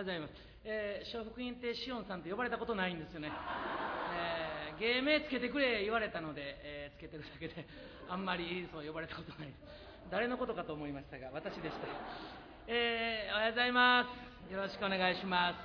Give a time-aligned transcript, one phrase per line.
[0.00, 0.32] うございます。
[0.64, 3.28] えー、笑福院亭しおんさんと呼ばれたことないんですよね。
[3.28, 7.66] えー、芸名つけてくれ言われたので、えー、つけてるだけで、
[8.08, 9.52] あんまりそう呼ばれたことない。
[10.10, 11.84] 誰のことかと思いましたが、私でした。
[12.68, 14.08] えー、おはようございま
[14.48, 14.52] す。
[14.52, 15.60] よろしくお願いします。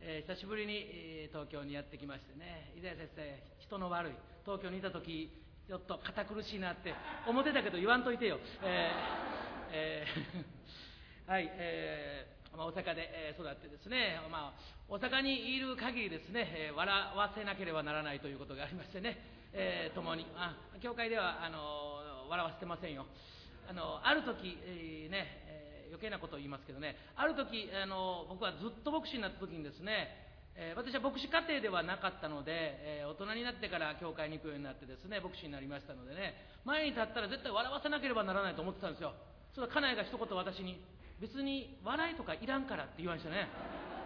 [0.00, 4.12] えー、久しぶりに、東京にやってきましてね、伊沢先生、人の悪い、
[4.46, 5.28] 東京にいた時、
[5.68, 6.94] ちょっと堅苦しいなって
[7.28, 8.38] 思ってたけど言わんといてよ。
[8.64, 19.20] えー、えー、はい、えーまあ、大阪で育ってですね、まあ、大阪にいる限りですね、笑わせなければならないということがありましてね、
[19.52, 23.06] えー、共にあ教会ではあの笑わせてませんよ。
[23.68, 30.24] あのある時、えー、ね、えー、余計なことを言いますけどねある時あの僕はずっと牧師になった時にですね
[30.56, 36.32] えー、私は牧師家庭ではなかったので、えー、大人になってから教会に行くようになってですね牧師になりましたのでね
[36.64, 39.12] 前に立ったら絶対笑わせなければならないと思ってたんですよ。
[39.52, 40.80] それ家内が一言私に。
[41.20, 43.48] 別に笑いとかいらんからって言われましたね。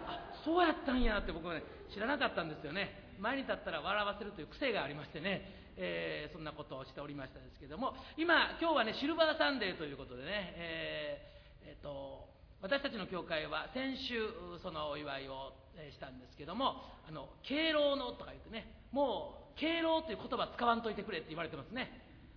[0.07, 3.15] あそうやったんやって僕はね知らなかったんですよね。
[3.19, 5.45] 前に立ったら笑わせるという癖がありましてね、
[5.77, 7.93] えー、そんなことをしておりましたですけども。
[8.17, 10.53] 今今日はねシルバーサンデーということでね。
[10.57, 12.29] えー、えー、と
[12.61, 14.29] 私たちの教会は先週
[14.61, 15.53] そのお祝いを
[15.91, 18.81] したんですけどもあの敬老のとか言ってね。
[18.91, 21.91] もう敬老という言葉使わんといてくれって言われてますね、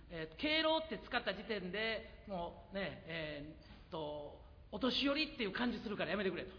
[0.09, 4.44] えー、敬老って使った時点でもうねえー、っと
[4.75, 6.51] お年寄りっていう感じするからやめてくれと。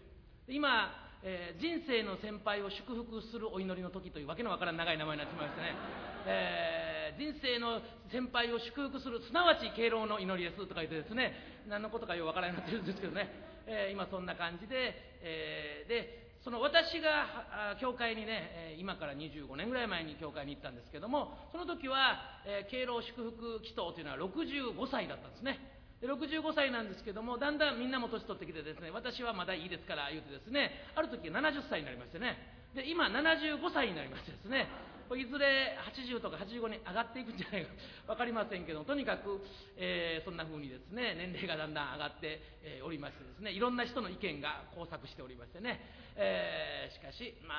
[0.49, 0.89] 今、
[1.21, 5.77] えー、人生の先輩を祝福するお祈りの時というわけのわからん長い名前になってしまいましてね、
[6.25, 7.77] えー、人生の
[8.09, 13.29] 先輩を祝福するすなわち敬老の祈りですとか言ってですね何のことかよくわからなくなってるんですけどね、
[13.67, 25.76] えー、今そんな感じで、えでその私が教会にね今から25年ぐらい前に教会に行ったんですけどもその時は、え敬老祝福祈祷というのは65歳だったんですね。
[26.01, 32.37] 65歳なんですけどもだんだんみんなも年取ってきてですね私はまだいいですから言うてですねある時70歳になりましてね。
[32.75, 34.67] で今75歳になりましてですね
[35.15, 37.71] いずれ80とか85に上がっていくんじゃないか
[38.07, 39.39] 分かりませんけどとにかく、
[39.77, 45.79] えー、そんな風にですね年齢がだんだん上がって、えー、おりましてですねいろんな人の意見が交錯しておりましてね、
[46.17, 47.55] えー、しかしま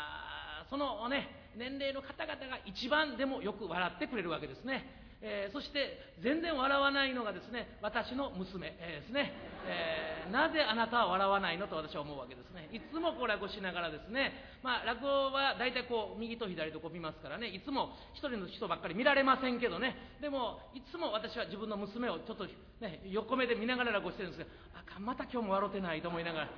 [0.60, 5.07] あそのね年齢の方々が一番でもよく笑ってくれるわけですね。
[5.20, 9.32] えー、そして全然笑わないのがですね私の娘、えー、ですね、
[9.66, 12.68] えー、なぜあなたは笑わないのと私は思うわけですね。
[12.70, 17.48] いつもこう落語しながらですねまあ落語は大体こう右と左とこう見ますからね。
[17.48, 19.96] いつも一人の人ばっかり見られませんけどね。
[20.20, 22.46] でもいつも私は自分の娘をちょっと
[22.80, 24.46] ね横目で見ながら落語してるんですが
[24.86, 26.48] あかんまた今日も笑ってないと思いながら、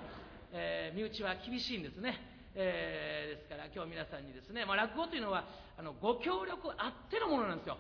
[0.53, 2.41] え身内は厳しいんですね。
[2.54, 5.44] えー、ですから今日皆さんにですね、まあ、落語というのは
[5.78, 7.78] あのご協力あってのものなんですよ。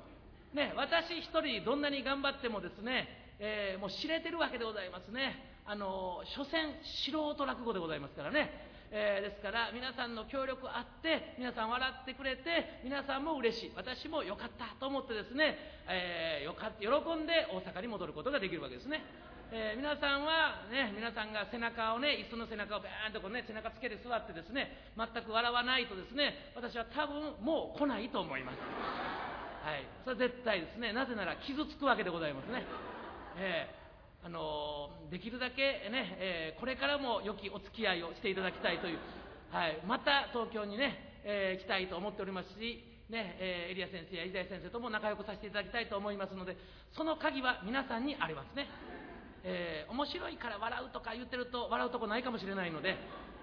[0.54, 5.62] ね、私一人どんなに頑張ってもですね、えー、もう知れてるわけでございますね。
[5.66, 8.70] あの、所詮素人落語でございますからね。
[8.92, 15.54] えー、ですから皆さんの協力あって皆さん笑ってくれて皆さんも嬉しい私もよかったと思ってですね、
[15.86, 19.04] えー、よか喜んで大阪に戻ることができるわけですね。
[19.52, 29.29] えー、皆さんはね皆さんが背中をね椅子の背中をバーンとこうね背中つけて座ってですね全く笑わないとですね私は多分もう来ないと思います。
[29.60, 32.64] はい、それは絶対ですねなぜなら傷つくわけでございますね。
[33.36, 38.98] えー、あのー、できるだけね、えー、これからも良きお付き合いをしていただきたいという、
[39.52, 42.80] はい、また東京にね、え来たいと思っておりますし、
[43.12, 46.56] ねえエリア先生や伊沢先生とも仲良くさせていただきたいと思いますので
[46.96, 48.66] その鍵は皆さんにありますね。
[49.44, 52.96] えー、面白いから笑うとか言ってると笑うとこないかもしれないので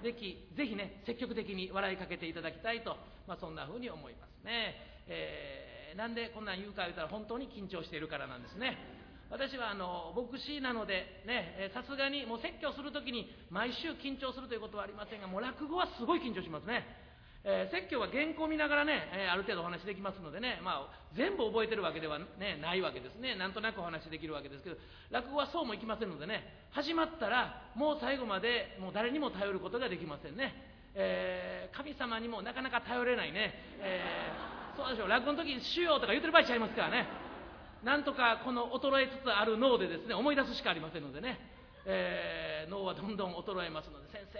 [0.03, 4.75] ぜひぜひね積極的に笑いかけていただきたいと、まあ、そんな風に思いますね。
[5.07, 8.77] えーなんでこんなん言うか言うたら本当に緊張しているからなんですね。
[9.29, 16.83] 私はあの牧師なのでねさすがにもう説教する時に毎週緊張するということはありませんがもう落語はすごい緊張しますね。
[17.43, 23.35] えー、説教は原稿見ながらね、えー、ある程度お話できますのでね、まあ、全部覚えてるわけでは、ね、ないわけですね。
[23.35, 24.75] なんとなくお話できるわけですけど
[25.11, 30.51] 落語はそうもいきませんのでね始まったらもう最後までもう誰にも頼ることができませんね、
[30.95, 34.01] えー、神様にもなかなか頼れないね、え
[34.77, 37.07] そうでしょう落語の時に「しよう」とか言ってる場合ちゃいますからね。
[37.83, 41.39] なんとかこの衰えつつある脳でですね思い出すしかありませんのでね、
[41.85, 44.39] えー、脳はどんどん衰えますので先生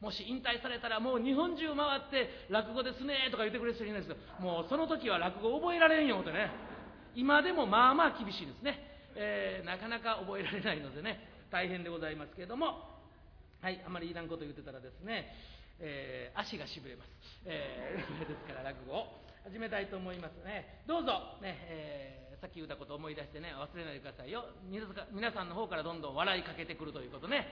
[0.00, 6.50] もし引退されたらもう日本中回って落語ですねとか言ってくれる人いないんですけどもうその時は落語覚えられんよってね。
[7.14, 8.78] 今でもまあまあ厳しいですね、
[9.16, 11.28] えー、なかなか覚えられないのでね。
[11.50, 12.98] 大変でございますけれども。
[13.60, 15.34] はいあまりいらんこと言ってたらですね、
[15.80, 17.10] えー、足がしびれます、
[17.44, 19.27] えー、 ですから落語を。
[19.48, 20.84] 始めたいと思いますね。
[20.84, 21.40] どうぞ。
[21.40, 24.44] ね、えー、さっき言ったことを思い出してね忘れないでくださいよ。
[24.68, 27.48] 皆さんの方からどんどん笑いかけてくるということね、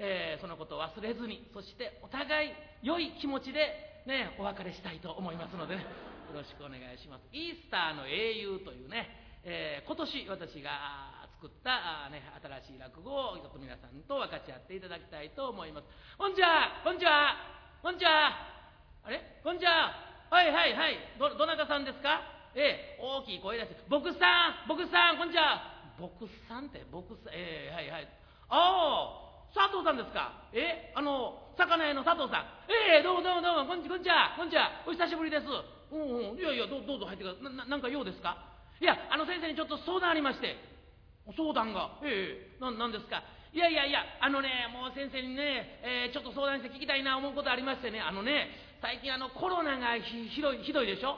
[0.00, 2.50] えー、そのことを忘れずにそしてお互い
[2.80, 3.60] 良い気持ちで
[4.08, 5.84] ねお別れしたいと思いますのでね。
[6.32, 7.28] よろしくお願いします。
[7.36, 9.04] イースターの英雄というね、
[9.44, 12.24] えー、今年私が作ったあね、
[12.64, 15.86] 新しい落語をちょっと皆さんと分かち合っていただきたいと思います。
[16.16, 16.80] こんにちは。
[16.80, 17.36] こんにちは。
[17.84, 18.32] こんにちは。
[19.04, 19.20] あれ？
[19.44, 20.13] こんにちは。
[20.34, 20.98] はいはいはい。
[21.14, 22.18] どどなたさんですか？
[22.58, 22.98] ええ。
[22.98, 25.94] 大きい声出して「僕さん僕さんこんにちは。
[25.94, 26.82] 僕さんって？
[26.90, 28.08] 僕さんええはいはい。
[28.50, 29.14] あ
[29.54, 30.50] あ佐藤さんですか？
[30.50, 32.66] えあの魚屋の佐藤さん。
[32.66, 33.70] ええどうもどうもどうも。
[33.70, 34.82] こんにちはこんにちは。
[34.82, 35.46] お久しぶりです。
[35.46, 36.38] うんうん。
[36.38, 37.54] いやいやどどうぞ入ってください。
[37.54, 38.34] ななんか用ですか？
[38.82, 40.58] いやあの先生にちょっと相談ありまして。
[41.38, 42.02] 相談が。
[42.02, 43.22] ええななんですか？
[43.54, 48.02] いやいやいやあのねもう先生にね、えー、ちょっと相談して聞きたいな思うことありましてね。
[48.02, 48.50] あのね
[48.84, 51.16] 最近あのコロナがひどいひどいでしょ？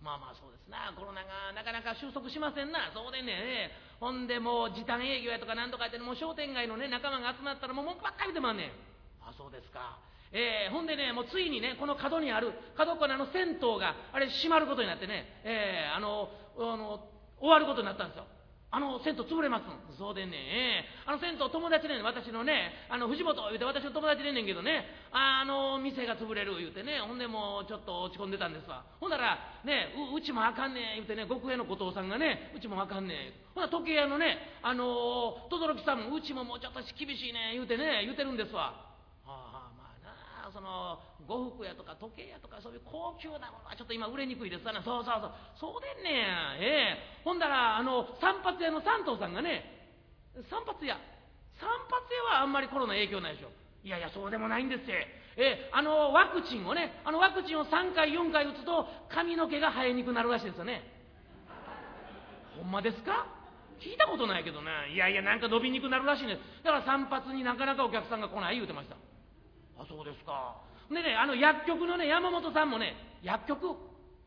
[0.00, 0.88] まあまあそうですな。
[0.96, 2.88] コロナがなかなか収束しませんな。
[2.96, 3.76] そうでね。
[4.00, 8.72] ほんでもう時短営業やとかなんとかってもう商店街のね仲間が集まったらもう文句ばっかりでまんねん。
[9.20, 10.00] あそうですか。
[10.32, 17.04] えー、ほんでねもうついにねこの角にある角っこのあの銭湯があれ閉まることになってね、えー、あのあの
[17.36, 18.24] 終わることになったんですよ。
[18.74, 24.82] あの銭湯潰れますそうでね、え、あの銭湯友達ね私のねあの藤本言うて私の友達でんねんけどね。
[25.12, 26.98] あの店が潰れる言うてね。
[26.98, 28.82] ほんでもうちょっと落ち込んでたんですわ。
[28.98, 31.06] ほんならねうちもあかんねん。
[31.06, 33.54] 言うてね極兵の後藤さんがねうちもあかんねん。
[33.54, 37.62] ほな時計屋のねあの轟さんもうちももうちょっと厳しいねん。
[37.62, 38.74] 言うてね言うてるんですわ。
[40.54, 44.82] その呉服屋とか時計屋とかそういう高級なものはちょっと今売れにくいですわな。
[44.86, 45.32] そうそうそう。
[45.58, 46.54] そうでんねや。
[46.62, 47.26] ええ。
[47.26, 49.66] ほんだらあの散髪屋の三藤さんがね
[50.48, 50.94] 散髪屋。
[51.58, 53.50] 散髪屋はあんまりコロナ影響ないでしょ。
[53.82, 54.94] いやいやそうでもないんですよ。
[55.36, 60.82] えあのワクチンをねあのワクチンを3回4回打つと髪の毛が生えにくくなるらしいですよね。
[62.56, 63.26] ほんまですか？
[63.82, 64.86] 聞いたことないけどな。
[64.86, 68.96] いやいやなんか伸びにくくなるらしいんですだから散髪になかなかお客さんが来ない言うてました。
[69.78, 70.56] あそうですか。
[70.90, 73.76] でねあの薬局のね山本さんもね薬局？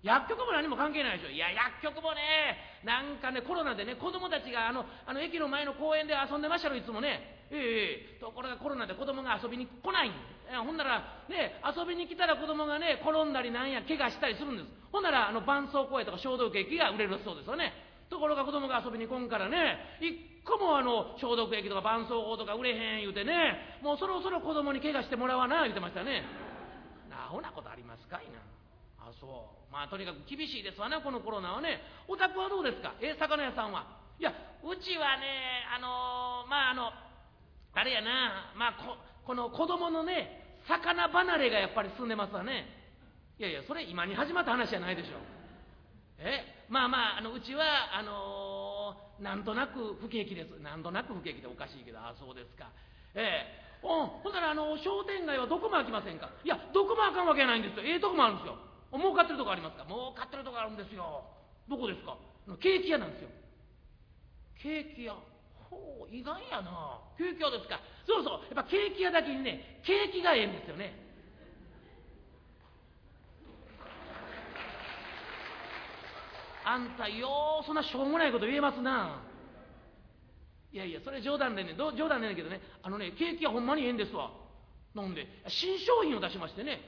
[0.03, 1.31] 薬局も何も関係ないでしょ。
[1.31, 1.49] いや
[1.81, 7.35] 薬局もねなんかねコロナでね子供たちがあのあの駅の前の公園で遊んでましたろいつもね。
[7.49, 10.09] ええところがコロナで子供が遊びに来ない。
[10.09, 10.13] ん
[10.65, 14.69] ほんならね遊びに来たら子供がね転んだりなんや怪我したりするんです。
[14.91, 17.73] ほんならあの絆創膏薬とか消毒液が売れるそうですよね。
[18.09, 26.23] ところが子供が遊びに来んからね一個もあの消毒液とか絆創膏とか売れへん言うてねもうそろそろ子供に怪我してもらわな言うてましたね。
[27.11, 28.39] アホなことありますかいな。
[29.03, 29.73] あそう。
[29.73, 31.81] まあとにかく厳しいですわなこのコロナはね。
[32.07, 32.93] お宅はどうですか？
[33.01, 33.83] え魚屋さんは。
[34.19, 34.31] いや
[34.63, 36.91] うちはねあのまああの
[37.73, 38.53] あれやな。
[38.55, 38.95] まあこ
[39.25, 42.65] この子供のね魚離れがやっぱり進んでますわね。
[43.37, 45.19] いやいやそれ今に始まった話じゃないでしょ。
[46.19, 50.59] えまあまああのうちはあのー、なんとなく不景気です。
[50.61, 52.71] なんとなく不景気でおかしいけどああそうですか。
[53.15, 53.81] ええ。
[53.81, 56.29] ほんならあの商店街はどこも開きませんか？
[56.43, 57.83] いやどこも開かんわけないんですよ。
[57.85, 58.57] ええとこもあるんですよ。
[58.91, 59.85] 儲かってるとこありますか？
[59.85, 61.23] 儲かってるとこあるんですよ。
[61.69, 62.17] どこですか？
[62.59, 63.29] ケーキ屋なんですよ。
[64.59, 65.15] ケーキ屋。
[65.71, 66.99] ほう意外やな。
[67.17, 67.79] ケーキ屋ですか。
[68.07, 68.55] そうそう。
[68.55, 71.06] やっぱケーキ屋だけにねケーキがええんですよね。
[76.67, 79.23] あんたようそんなしょうもないこと言えますな。
[80.73, 84.31] いやいやそれ冗談でね冗談でねんけどねあのねケーキはほんまにええんですわ。
[84.93, 86.81] なんで新商品を出しましてね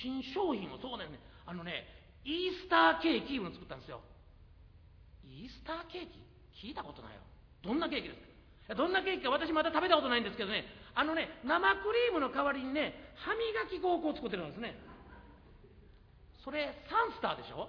[0.00, 1.84] 新商品をそうだよねあのね
[2.24, 4.00] イースターケーキを作ったんですよ。
[5.24, 6.06] イースターケー
[6.56, 6.68] キ？
[6.68, 7.20] 聞いたことないよ
[7.62, 8.20] どんなケーキです
[8.68, 8.74] か？
[8.74, 10.64] どんなケーキか私まだ食べたことないんですけどね。
[10.94, 14.74] あのね生クリームの代わりにね歯磨き粉を作ってるんですね。
[16.42, 17.68] それサンスターでしょ？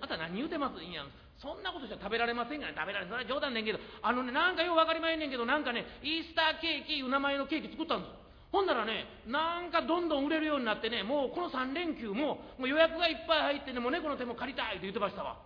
[0.00, 0.82] あんた何言うてます？
[0.82, 1.02] いや
[1.38, 2.74] そんなことじゃ食べられませんがね。
[2.74, 3.78] 食べられそれは冗談ねんけど。
[4.02, 5.46] あのねなんかよう分かりまへんねんけど。
[5.46, 8.12] なんかねイースターケーキいう名前のケーキ作ったんです。
[8.50, 15.36] ほんならねなんかどんどん売れるようになってねもうこの3連休ももう予約がいっぱい入ってねもう猫の手も借りたいって言ってましたわ。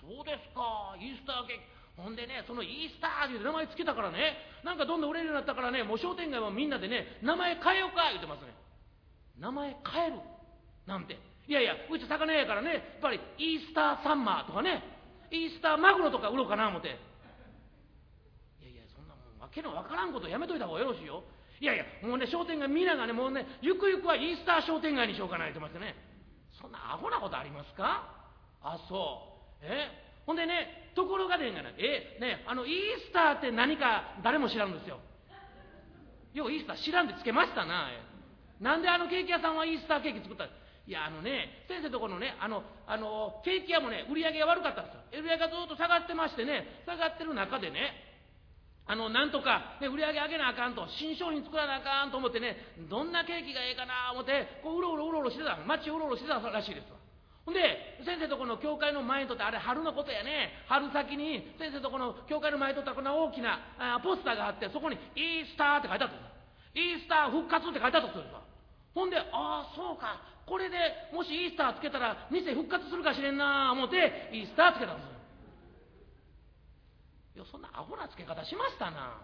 [0.00, 0.96] そうですか。
[0.98, 1.62] イースターケーキ。
[2.02, 8.54] ほんでねそのイースターっていう名前つけたからねなんかどんどん売れるようになったからねもう商店街はみんなでね名前変えようか言ってますね。
[9.38, 10.14] 名前変える。
[10.86, 11.18] なんて。
[11.48, 14.84] いやいやうち魚屋やからねやっぱりイースターサンマーとかね
[15.32, 16.88] イースターマグロとか売ろうかな思て。
[18.60, 21.24] いやいやそんなもんわけのわからんことやめといた方がよろしいよ。
[21.60, 25.96] いやいやもうね商店街皆がねもうねゆくゆくはイースター商店街にしようかな言ってましてね。
[26.60, 28.04] そんなアホなことありますか？
[28.62, 29.64] あそう。
[29.64, 29.88] え？
[30.26, 32.18] ほんでねところがでんがなえ？
[32.20, 32.72] ねあのイー
[33.08, 35.00] スターって何か誰も知らんですよ。
[36.34, 37.88] ようイースター知らんでつけましたな
[38.60, 40.44] なんであのケーキ屋さんはイースターケーキ作った？
[40.88, 45.20] いやあのね先生とこのねあのあのケーキ屋もね売り上げが悪かったんですよ。
[45.20, 48.08] 売り上げがずっと下がってましてね下がってる中でね
[48.88, 52.56] あの、なんとか、ね、売り上げ上げなあかんと、新商品作らなあかんと思ってね、
[52.88, 56.96] どんなケーキがええかな思って、こう、うろうろうろうろしてた、街うろうろしてたらしいですわ。
[57.44, 57.60] ほんで、
[58.08, 66.80] 先生とこの教会の前にとって、あれ春のことやね、春先に先生とこの教会の前にとったこんな大きなあポスターがあって、そこにイースターって書いてあったんですよ。
[66.80, 68.40] イースター復活って書いてあったんですよ。
[68.94, 70.16] ほんで、ああ、そうか、
[70.48, 70.76] これで
[71.12, 75.12] もしイースターつけたら店復活するかしれんな思って、イースターつけたんですよ。
[77.36, 79.20] いや、そんなアホなつけ方しましたな。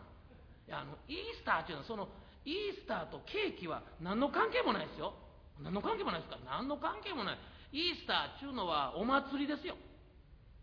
[0.68, 2.08] いや、あの、イースターっていうのは、その、
[2.44, 5.14] イースターとケーキは何の関係もないですよ。
[5.62, 7.38] 何の関係もないですか何の関係もない。
[7.72, 9.76] イースターっていうのはお祭りですよ。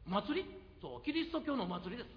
[0.05, 0.49] 祭り？
[0.81, 2.09] そう、キリスト教のお祭りです。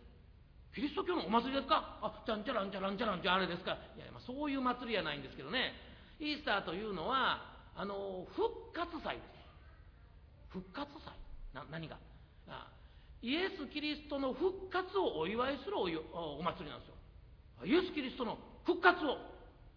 [0.74, 1.98] キリスト教のお祭りですか？
[2.02, 5.72] あ、ちゃんちゃらんちゃらんちゃらんちゃあれですかいや、まあ、そういう祭りやないんですけどね。
[6.20, 9.34] イースターというのは、あの、復活祭です。
[10.50, 11.12] 復活祭？
[11.52, 11.98] な、何が？
[13.22, 16.94] イエス・キリストの復活をお祝いするお祭りなんですよ。
[17.64, 19.16] イエス・キリストの復活を。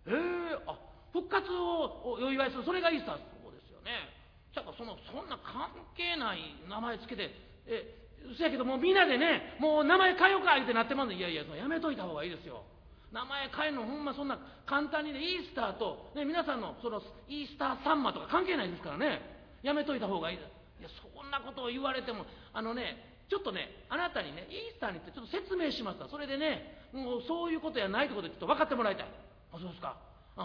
[0.05, 0.77] ええー、あ、
[1.13, 2.63] 復活をお祝いする。
[2.65, 4.11] それがイースターそうですよね。
[4.53, 7.31] だからその、そんな関係ない名前つけて、
[7.67, 7.95] え、
[8.37, 12.63] そやけどもうみんなでね、もう名前変えようかってなってますいやいや、やめといた方がいいですよ。
[13.11, 19.21] 名前変えるのほんまそんな簡単にね、イースターと、ね、皆さんのそのイースターサンマとか関係ないですからね、
[19.63, 20.37] やめといた方がいい。
[20.37, 20.39] い
[20.83, 26.07] や、そんなことを言われても、あのね、ちょっとね、あなたにね、イースターにってちょっと説明しますわ。
[26.09, 29.07] それでね、もうそういうことやないってことでちょっと分かってもらいたい。
[29.51, 29.97] あ、そうですか。
[30.37, 30.43] うん。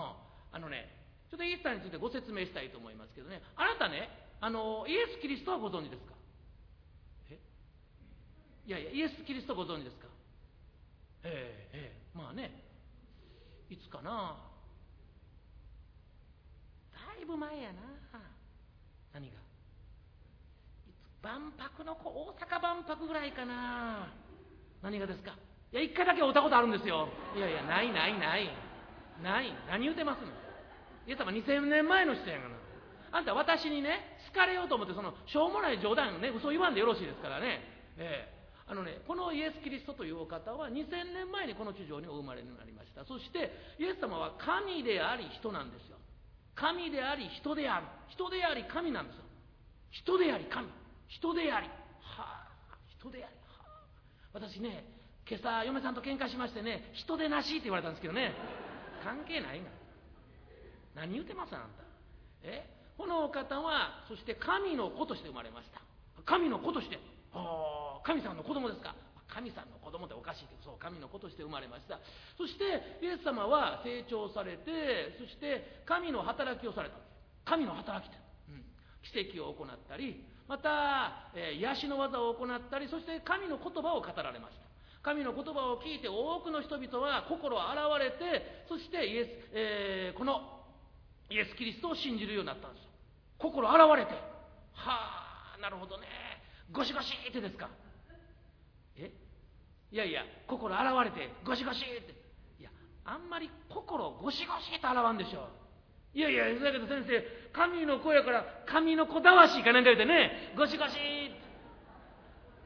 [0.53, 0.91] あのね、
[1.31, 4.09] ちょっとイースターについてご説明したいと思いますけどね、あなたね、
[4.41, 6.15] あの、イエス・キリストはご存知ですか？
[7.31, 7.39] え？
[8.67, 10.09] いやいや、イエス・キリストご存知ですか？
[11.25, 12.53] ええええ、まあね、
[13.71, 14.37] いつかな
[16.93, 17.81] だいぶ前やな。
[19.15, 19.37] 何が
[21.23, 24.13] 万博の子、大阪万博ぐらいかな。
[24.83, 25.37] 何がですか
[25.73, 27.09] いや、一回だけ会ったことあるんですよ。
[27.37, 28.51] いやいや、ないないない。
[29.23, 29.55] ない。
[29.69, 30.27] 何言うてますの
[31.07, 32.57] イエス様2000年前の人やがな。
[33.13, 37.61] あんた私にね、好かれようと思って、その、しょうもない冗談ね、嘘言わんでよろしいですからね。
[37.97, 43.05] ええあのね、このイエス・キリストというお方は2000年前にこの地上にお生まれになりました。
[43.05, 45.99] そして、イエス様は神であり人なんですよ。
[46.55, 47.87] 神であり人である。
[48.09, 49.25] 人であり神なんですよ。
[49.91, 50.69] 人であり神。
[51.09, 51.67] 人であり。
[51.67, 53.35] はあ、人であり。
[53.35, 53.85] はあ、
[54.35, 54.85] 私ね、
[55.29, 58.33] 今朝嫁さんと喧嘩しましてね、人でなしって言われたんですけどね、
[59.05, 59.71] 関係ないが。
[60.95, 61.85] 何言うてますあんた。
[62.45, 62.69] え？
[62.99, 65.81] このお方は、そして神の子として生まれました。
[66.25, 66.99] 神の子として。
[68.05, 68.95] 神さんの子供ですか？
[69.29, 71.99] 神さんの子供っておかしいけど、そう、神の子として生まれました。
[72.37, 76.97] そして、イエス様は成長されて、そして神の働きをされた。
[77.45, 78.21] 神の働きって、
[78.51, 78.65] うん、
[79.01, 84.63] 奇跡を行ったり、また、えー、癒しの技を行ったりそして神の言葉を語られました
[85.01, 90.61] 神の言葉を聞いて多くの人々は心を洗われてそしてイエス、えー、この
[91.31, 92.87] イエス・キリストを信じるようになったんです
[93.39, 94.13] 心洗われて
[94.75, 96.07] はあなるほどね
[96.73, 97.69] ゴシゴシってですか？
[98.97, 99.13] え？
[99.91, 102.15] いやいや心洗われてゴシゴシって
[102.59, 102.71] いや
[103.05, 105.41] あんまり心ゴシゴシと洗わんでしょ
[106.15, 107.25] ういやいや、だけど先生、
[107.55, 110.93] 神の子やから、神の子だわしかなんか言うてね、ゴシゴシ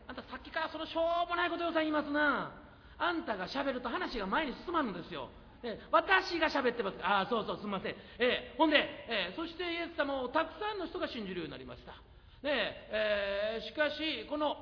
[0.09, 2.51] あんたさっきからそのしょうもないことをさ言いますな。
[2.99, 5.29] あんたが喋ると話が前に進まんのですよ。
[5.63, 6.99] え私が喋ってます。
[7.03, 7.95] ああ、そうそう、すみません。
[8.19, 11.95] えー、ほんで、えー、そしてイエス様をたくさんの人が信じるようになりました。
[12.43, 12.51] で、
[12.91, 14.57] えー、しかし、この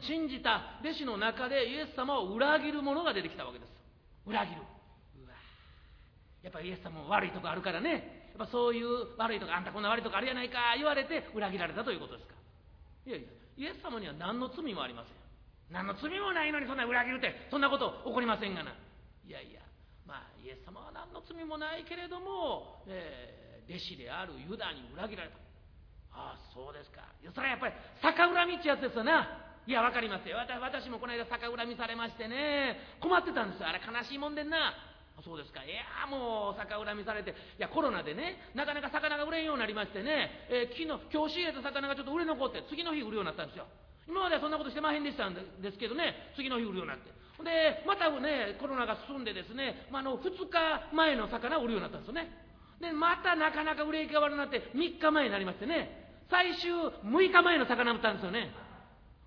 [0.00, 3.70] 信じた弟子の中でイエス様を裏切る者が出てきたわけです。
[4.26, 4.62] 裏切る。
[5.24, 5.34] うわ。
[6.42, 8.24] やっぱイエス様も悪いとこあるからね。
[8.36, 12.34] やっぱそういう悪いとこあんたこんな悪いとこあるやないか言われて裏切られたということですか。
[13.06, 15.14] いやいやイエス様には何の罪もありません。
[15.70, 18.74] 何の罪もないのにそんな裏切るってそんなこと起こりませんがな。
[19.24, 19.60] いやいや
[20.04, 25.43] まあイエス様は何の罪もないけれども、えー、弟子であるユダに裏切られた。
[26.14, 27.02] ああそうですか。
[27.34, 29.28] それはやっぱり逆恨みってやつですよな。
[29.66, 30.36] いや分かりますよ。
[30.38, 32.78] 私もこの間逆恨みされましてね。
[33.00, 33.68] 困ってたんですよ。
[33.68, 34.72] あれ悲しいもんでんな。
[35.22, 35.62] そうですか。
[35.62, 43.66] いや、もう、逆恨みされて、いや、コロナでね、なかなか魚が売れんようになりましてね、えー、昨日、今日仕入れた魚がちょっと売れ残って、次の日売るようになったんですよ。
[44.08, 47.14] 今まではそんなことしてまへんでしたんですけどね、次の日売るようになって。
[47.46, 52.28] で、またね、コロナが進んでですね、まあ、の、2日前の魚を売るようになったんですよね。
[52.80, 56.72] で、またなかなか売れ行きが悪くなって、3日前になりましてね、最終
[57.04, 58.50] 6日前の魚売ったんですよね。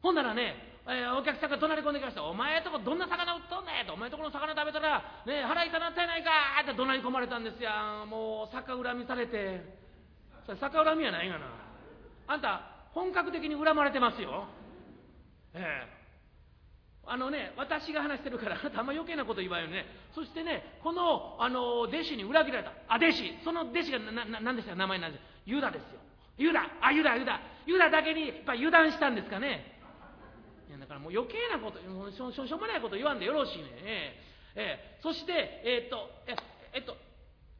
[0.02, 0.56] ほんならね、
[0.88, 2.24] えー、お客さんが怒鳴り込んできました。
[2.24, 3.94] お前とこどんな魚売っとんねんと。
[3.94, 6.30] お前とこの魚食べたら、ね、腹痛なったやないか
[6.62, 7.70] って怒鳴り込まれたんですよ。
[8.08, 9.62] もう、逆恨みされて。
[10.46, 11.46] それ逆恨みやないがな。
[12.28, 12.62] あんた、
[12.94, 14.48] 本格的に恨まれてますよ。
[15.54, 15.98] ええ
[17.10, 24.76] あのね私が話してるからあなたあんま余計なこと言わんよねそしてねこのあの弟子に裏切られたあ弟子その弟子がなな何でした？
[24.76, 26.00] 名前なんですユダですよ
[26.38, 26.70] ユダ。
[26.82, 27.40] あユダユダ。
[27.66, 29.76] ユダだけにやっぱ油断したんですかね。
[30.70, 33.70] いやだからもう余計なことしょしょしょうもないこと言わんでよろしいね。
[33.84, 34.16] え
[34.56, 35.00] えええ。
[35.02, 35.32] そして
[35.66, 36.36] えっとえ
[36.74, 36.96] えっと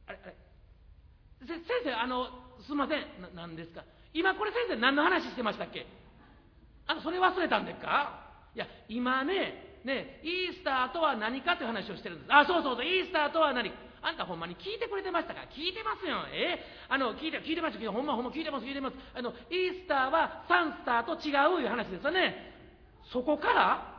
[0.06, 0.34] あれあれ。
[1.46, 2.28] せ先生あの
[2.66, 3.00] すいません。
[3.20, 3.84] な何ですか。
[4.14, 5.86] 今これ先生何の話してましたっけ？
[6.86, 8.24] あのそれ忘れたんですか？
[8.54, 12.32] いや今ねねイースターとは何かという話をしてるんです。
[12.32, 12.84] あそうそうそう。
[12.84, 13.70] イースターとは何？
[13.70, 13.76] か
[14.08, 15.42] あんたほんまに聞いてくれてましたか？
[15.52, 16.64] 聞いてますよえ？
[16.88, 18.96] あの聞いて聞いてますほんまほんま聞いてます聞いてます。
[19.14, 22.54] あのイースターはサンスターと違ういう話ですよね。
[23.12, 23.94] そこから？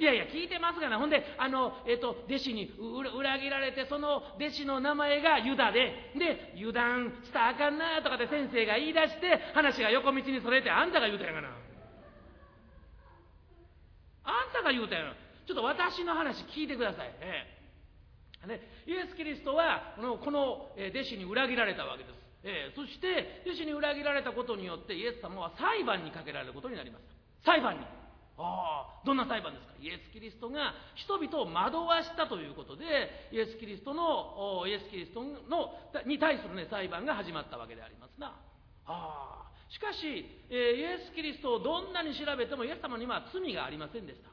[0.00, 0.98] いやいや聞いてますがな。
[0.98, 2.72] ほんであの、えっと、弟子に
[3.14, 5.92] 裏切られてその弟子の名前がユダで。
[6.16, 11.48] で油断したらあかんなとかで先生が言い出して話が横道にそれてあんたが言うたやがな。
[14.24, 15.12] あんたが言うたやな。
[15.46, 17.08] ちょっと私の話聞いてください。
[17.20, 17.59] ね
[18.46, 27.04] ね、イエス・キリストはこのこの弟子に裏切られたわけです、えー、そして弟子に裏切られたことによってイエス様は裁判にかけられることになりまし
[27.44, 27.52] た。
[27.52, 27.84] 裁判に。
[28.40, 29.74] ああどんな裁判ですか？
[29.78, 38.40] イエス・キリストが人々を惑わしたということでイエス・キリストのイエス・キリストのに対する、ね、裁判が始まったわけでありますな。
[38.86, 44.30] ああしかし、えー、イエス・キリストをどんなに調べてもイエス様には罪がありませんでした。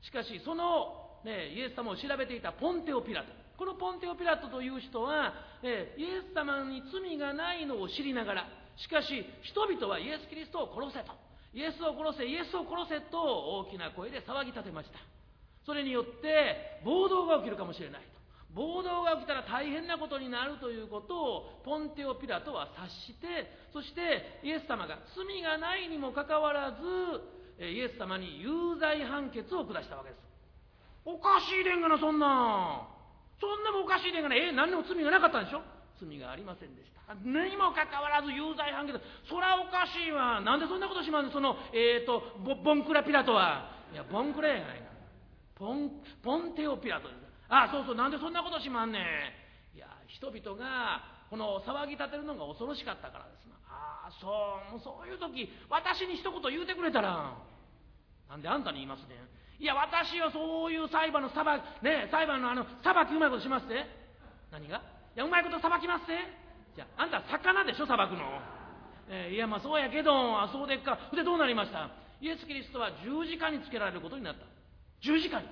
[0.00, 3.28] しかしその、ね、イエス様を調べていたポンテオ・ピラト。
[3.56, 8.48] このポンテオ・ピラトという人は、え、イエス様に罪がないのを知りながら
[8.80, 11.12] しかし人々はイエス・キリストを殺せと。
[11.52, 14.98] イエスを殺せイエスを殺せと大きな声で騒ぎ立てました。
[15.66, 18.20] それによって暴動が起きるかもしれないと。
[18.54, 30.29] 暴動が起きたら大変なことになるということをポンテオ・ピラトは察してそしてイエス様が罪がないにもかかわらずイエス様に有罪判決を下したわけです。
[31.14, 32.86] おかしいでんがなそんな。
[33.40, 34.36] そんなもおかしいでんがな。
[34.36, 35.62] え何にも罪がなかったんでしょ？
[35.98, 37.00] 罪がありませんでした。
[37.24, 39.00] 何もかかわらず有罪判決。
[39.28, 40.40] そらおかしいわ。
[40.40, 41.32] なんでそんなことしまんの？
[41.32, 43.72] そのえっ、ー、とボンクラピラトは。
[43.92, 44.90] いやボンクラやないか。
[45.56, 45.90] ポン
[46.22, 47.18] ポンテオピラトです。
[47.48, 47.94] ああそうそう。
[47.96, 49.00] なんでそんなことしまんね
[49.74, 49.76] ん。
[49.76, 53.56] いや人々がこの騒ぎ立てるのが恐ろしかったからですな。
[53.68, 54.28] ああそ
[54.70, 54.72] う。
[54.72, 57.34] もうそういう時私に一言言うてくれたら。
[58.28, 59.39] なんであんたに言いますねん。
[59.60, 61.44] いや私はそういう裁判の裁
[61.84, 63.84] ね裁判のあの裁きうまいことしますって？
[64.50, 64.80] 何が？
[65.14, 66.16] いやうまいこと裁きますって？
[66.74, 68.24] じゃああんた魚でしょ裁くの、
[69.12, 70.96] えー、いやまあそうやけどあそうでっか。
[71.12, 71.92] でどうなりました？
[72.24, 74.48] イエス・キリストは十字架につけられることになった。
[75.04, 75.46] 十字架に。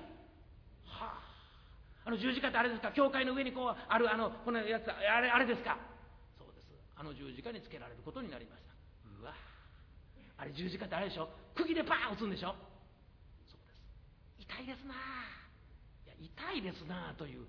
[0.89, 2.09] はあ。
[2.09, 2.91] あの十字架ってあれですか？
[2.91, 5.77] 教会の上にこうあるあのこのやつあれあれですか？
[6.37, 6.73] そうです。
[6.97, 8.73] あの十字架につけられることになりました。
[9.21, 9.33] うわ。
[10.39, 11.29] あれ十字架ってあれでしょ？
[11.53, 12.55] 釘でパーン打つんでしょ？
[14.49, 14.97] 痛いですな。
[16.05, 17.45] いや痛いですなあという。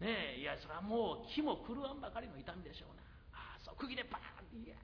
[0.00, 3.02] ねえいやそれはもう気も狂わんばかりの痛みでしょうな。
[3.32, 4.76] ああそう釘でパーンっていや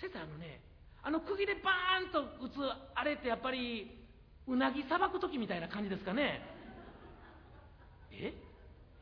[0.00, 0.62] 先生あのね
[1.02, 2.56] あの釘でバーンと打つ
[2.94, 4.08] あれってやっぱり
[4.46, 6.40] うなぎさばく時みたいな感じですかね。
[8.10, 8.32] え？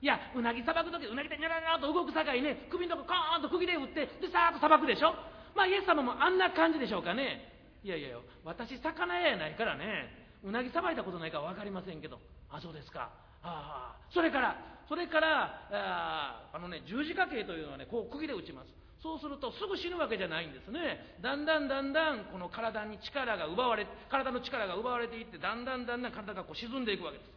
[0.01, 5.14] いやうなぎさばく時うなぎでニャラニャラと動くさかいね首のとこコーンと釘で打ってでさーっとさばくでしょ。
[5.55, 7.53] まあイエス様もあんな感じでしょうかね。
[7.85, 10.22] いやいやいや私魚屋やないからね。
[10.44, 12.18] うなぎさばいたことないか分かりませんけど。
[12.50, 13.11] あそうですか。
[13.42, 14.12] ああ。
[14.12, 14.57] それから
[14.88, 18.68] それからああのね十字架形というのはねこう釘で打ちます。
[19.02, 21.18] そうするとすぐ死ぬわけじゃないんですね。
[21.20, 27.31] だんだんだんだんこの体に力が奪われ体の力が奪われていってだんだんだんだん体がこう沈んでいくわけです。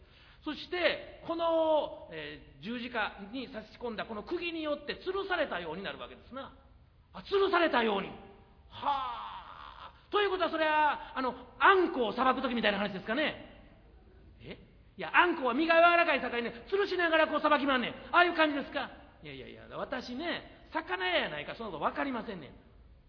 [0.46, 6.54] そしてこの、えー、十字架に差し込んだこの釘によって吊るされたようになるわけですな。
[7.14, 8.10] あ吊るされたように。
[8.70, 9.25] はあ。
[10.16, 13.36] ということはそれはあのあんこをさばく時みたいな話ですかね。
[14.40, 14.56] え？
[14.96, 17.92] いやあんこは身が柔らかいさかいね吊るしながらこうさばきまんねん。
[18.16, 18.88] ああいう感じですか？
[19.24, 22.50] いやいやいや私ね魚屋やないかそのこと分かりませんねん。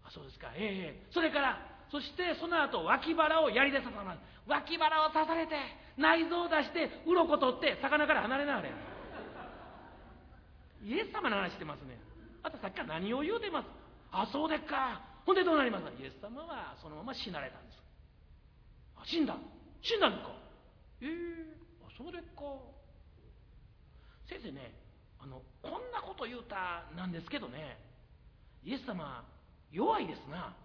[0.03, 0.51] あそうですか。
[0.59, 5.55] ええー、それからそしてその後脇腹を槍で刺さま脇腹を刺されて
[5.95, 8.71] 内臓を出して鱗取って魚から離れなはれ。
[10.83, 11.97] イエス様の話してますね。
[12.43, 13.65] あとさっきから何を言うてます？
[14.11, 15.15] あそうでっか。
[15.27, 17.83] ほんでどうなりますかイエス様はそのまま死なれたんです。
[18.95, 19.35] あ死んだ
[19.83, 20.31] 死んだんですか？
[21.03, 21.57] ええー
[21.97, 22.23] それか。
[24.29, 24.71] 先生ね
[25.19, 27.77] あのこんなこと言うたなんですけどね
[28.63, 29.25] イエス様
[29.71, 30.55] 弱いですな。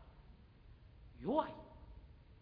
[1.20, 1.52] 弱い。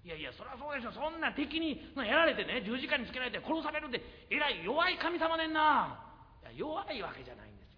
[0.04, 0.92] いやいやそりゃそうでしょ。
[0.92, 6.04] そんな敵にやられてね十字架につけられて殺されるってえらい弱い神様ねんな。
[6.42, 7.72] いや弱いわけじゃないんです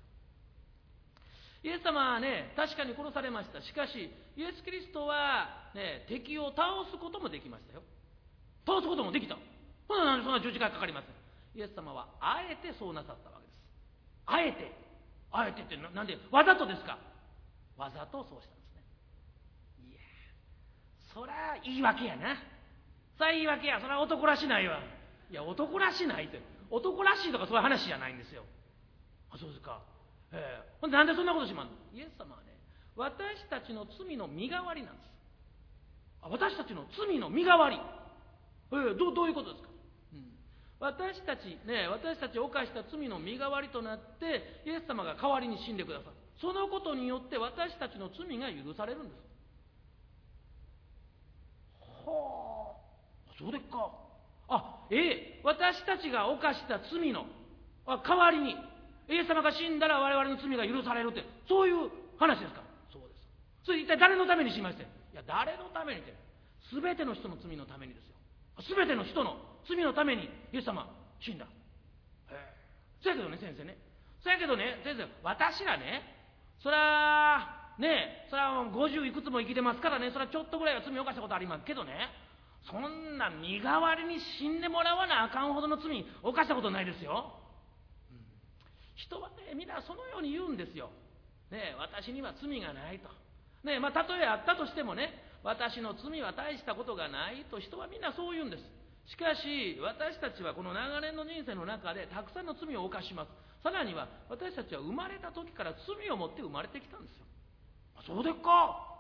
[1.69, 1.75] よ。
[1.75, 3.61] イエス様はね確かに殺されました。
[3.61, 7.83] しかしイエス・キリストは、ね、敵を倒すこともできましたよ。
[8.67, 9.37] 倒すこともできた。
[9.89, 11.15] ほななんでそんな十字架かかりません。
[11.55, 13.59] イエス様はあえてそうなさったわけです。
[14.27, 14.73] あえて。
[15.33, 16.99] あえてってなんでわざとですか。
[17.77, 18.85] わざとそうしたんですね。
[19.91, 20.01] いや
[21.13, 22.37] そら言い訳やな。
[23.19, 23.81] さあ言い訳や。
[23.81, 24.81] そら男らしないわ。
[25.31, 26.41] いや男らしないって。
[26.71, 28.45] 男らしいとかそういう話じゃないんですよ。
[29.31, 29.81] あそうですか。
[30.33, 30.77] ええ。
[30.79, 31.73] ー、ほんでなんでそんなことしまんの？
[31.93, 32.52] イエス様はね
[32.97, 35.07] 私たちの罪の身代わりなんです。
[36.23, 37.81] 私たちの罪の身代わり、
[38.71, 39.69] えー、どどういうことですか、
[40.15, 40.25] うん、
[40.79, 46.17] 私たちね私たち犯した罪の身代わりとなってイエス様が代わりに死んでくださる。
[46.41, 49.19] そのことによって私たちの罪が許されるんです。
[52.07, 53.35] はあ。
[53.39, 53.91] そうでっか。
[54.49, 57.27] あええ私たちが犯した罪の
[57.87, 58.55] 代わりに
[59.09, 62.62] イエス様が死んだら我々の罪が許されるってそういう話ですか？
[63.65, 66.15] それ一体誰のためにしましていや誰のためにって。
[66.73, 68.15] 全ての人の罪のためにですよ。
[68.77, 69.37] 全ての人の
[69.69, 70.89] 罪のためにイエス様
[71.21, 71.47] 死んだ。
[73.03, 73.77] そやけどね先生ね。
[74.23, 76.03] そやけどね先生私らね
[76.63, 81.93] そらねそら50いくつも生きてますからねそらちょっとぐらいは罪を犯したことありますけどね。
[82.71, 87.35] そんな身代わりに死んでもらわなあかんほどの罪犯したことないですよ、
[88.13, 88.23] うん、
[88.95, 90.91] 人はね皆そのように言うんですよ。
[91.51, 93.22] ね私には罪がないと。
[93.65, 98.63] ねまあ、たとえあったとしてもね、私の罪は大したことがないと人はみんなそう言うんです。
[99.11, 103.31] しかし、私たちはこの長年の人生の中でたくさんの罪を犯します。
[103.63, 107.27] さらには、私たちは生まれた時から罪を持って生まれてきたんですよ。
[108.07, 108.93] そうでっか。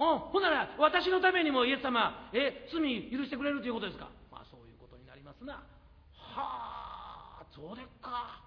[0.00, 4.08] うん、ほんなら、私のためにもイエス様、え、罪許してくれるということですか。
[4.30, 5.64] まあ、そういうことになりますな。
[6.16, 8.40] はあ、そうでっか。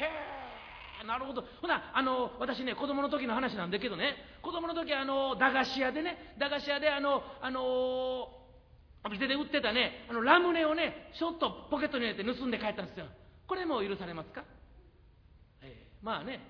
[0.00, 0.57] へえ。
[1.04, 1.44] なるほど。
[1.60, 4.16] ほなあの私ね子供の時の話なんだけどね。
[4.42, 8.28] 子供の時あの駄菓子屋でね駄菓子屋であのあの
[9.10, 13.06] 店で売ってたねあのラムネをねちょっとポケットに入れて盗んで帰ったんですよ。
[13.46, 14.44] これも許されますか、
[15.62, 16.40] えー、まあね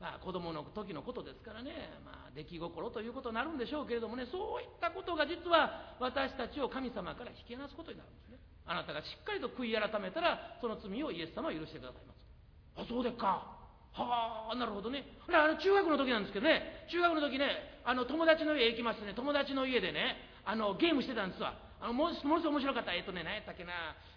[0.00, 1.72] まあ、子供の時のことですからね、
[2.04, 8.38] まあ、出来心ということになるんでしょうけれどもねそういったことが実は私たちを神様から引き離すことになるんですね。
[8.66, 12.84] あなたがしっかりと悔い改めたらその罪をイエス様は許してくださいます。
[12.84, 13.53] あそうですか。
[13.94, 15.06] はあなるほどね。
[15.30, 16.86] あの中学の時なんですけどね。
[16.90, 17.46] 中学の時ね
[17.84, 21.54] あの友達の家へ行きましてね友達の家でねあのゲームしてたんですわ。
[21.80, 22.92] あのものすごい面白かった。
[22.92, 23.72] えっ、とね何やったっけな。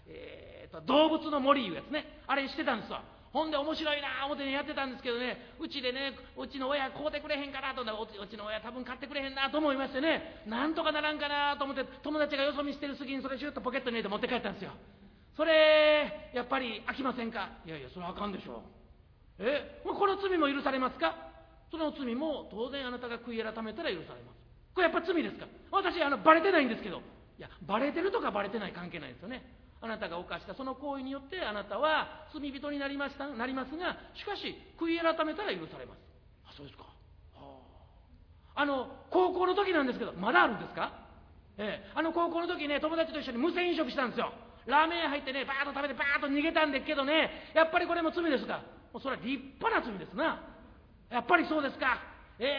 [0.08, 2.24] えー、と動物の森いうやつね。
[2.26, 3.04] あれしてたんですわ。
[3.32, 5.54] ほんで面白いな思ってねやってたんですけどね。
[5.60, 7.84] うちでねうちの親買うてくれへんかなと。
[7.84, 7.86] う
[8.28, 10.42] ちの親多分買ってくれへんなと思いましてね。
[10.48, 14.72] なんとかならんかなと思って友達がよそ見してる隙にそれシュッとポケットに入れて持って帰ったんですよ。
[15.36, 17.50] それやっぱり飽きませんか？
[17.66, 18.77] いやいやそれあかんでしょう。
[19.40, 21.16] えこの罪も許されますか？
[21.70, 24.38] その罪も当然あなたが悔い改めたら許されます。
[24.74, 25.48] これやっぱ罪ですか？
[25.72, 27.02] 私あのバレてないんですけど。
[27.38, 29.46] いやバレてるとかバレてない関係ないですよね。
[29.80, 36.02] あなたが犯したその行為によってあなたは罪人になりましたなりますがしかし悔い改めたら許されます。
[36.50, 36.90] あそうですか、
[37.38, 37.62] は
[38.56, 41.06] あ、あの高校の時なんですけどまだあるんですか？
[41.60, 41.92] ええ。
[41.94, 44.34] あの高校の時ね友達と一緒に無銭飲食したんですよ。
[44.66, 48.66] ラーメン屋入ってねバーッと食べてバーッと逃げたんですけどねやっぱりこれも罪ですか？
[48.98, 50.42] もうそれは立派な罪ですな。
[51.14, 52.02] やっぱりそうですか。
[52.42, 52.50] え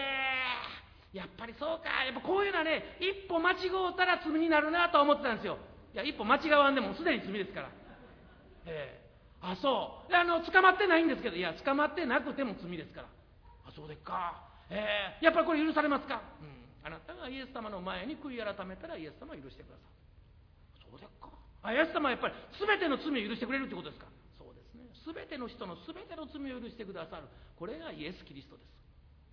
[1.11, 1.91] ー、やっぱりそうか。
[2.07, 5.59] やっぱこういうのはね一歩間違うたら罪になるなと思ってたんですよ。
[5.95, 7.75] いや一歩間違わんでもすでに罪ですから。
[8.71, 10.15] ええー、あそう。
[10.15, 11.35] あの捕まってないんですけど。
[11.35, 13.09] いや捕まってなくても罪ですから。
[13.67, 14.39] あそうでっか。
[14.71, 16.23] えー、やっぱりこれ許されますか。
[16.39, 16.87] うん。
[16.87, 19.83] あなたがイエス様の前に悔い改めたらイエス様は許してくださ
[20.87, 20.87] い。
[20.87, 21.35] そうでっか。
[21.67, 24.07] あイエス様はやっぱり全ての罪を許してくれるってことですか。
[25.15, 27.25] 全ての人の全ての罪を許してくださる。
[27.57, 28.69] これがイエス・キリストです。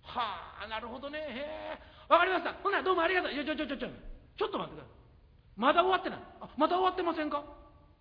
[0.02, 1.18] はあなるほどね。
[1.18, 2.08] へえ。
[2.08, 2.54] 分かりました。
[2.62, 3.32] ほなどうもありがとう。
[3.32, 3.88] ちょちょちょちょちょ
[4.38, 4.92] ちょっと待ってください。
[5.56, 6.18] まだ終わってない。
[6.40, 7.42] あまだ終わってませんか？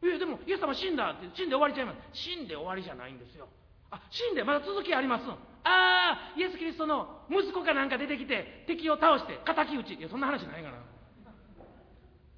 [0.03, 1.97] えでもイエス様死んだって死んで終わりちゃいます。
[2.13, 3.47] 死んで終わりじゃないんですよ。
[3.91, 5.33] あ死んでまだ続きありますあ
[5.65, 9.95] あイエス・キリストの息子かなんか出てきて敵を倒して敵討ち。
[9.95, 10.77] いやそんな話ないかな。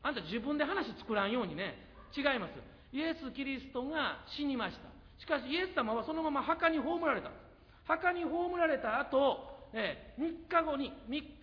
[0.04, 1.76] あんた自分で話作らんようにね。
[2.16, 2.54] 違います。
[2.94, 4.88] イエス・キリストが死にました。
[5.20, 7.30] しかしイエス様はそのまま墓に葬られた。
[7.30, 7.42] んです
[7.86, 11.40] 墓に葬られた後、え、3日後に3日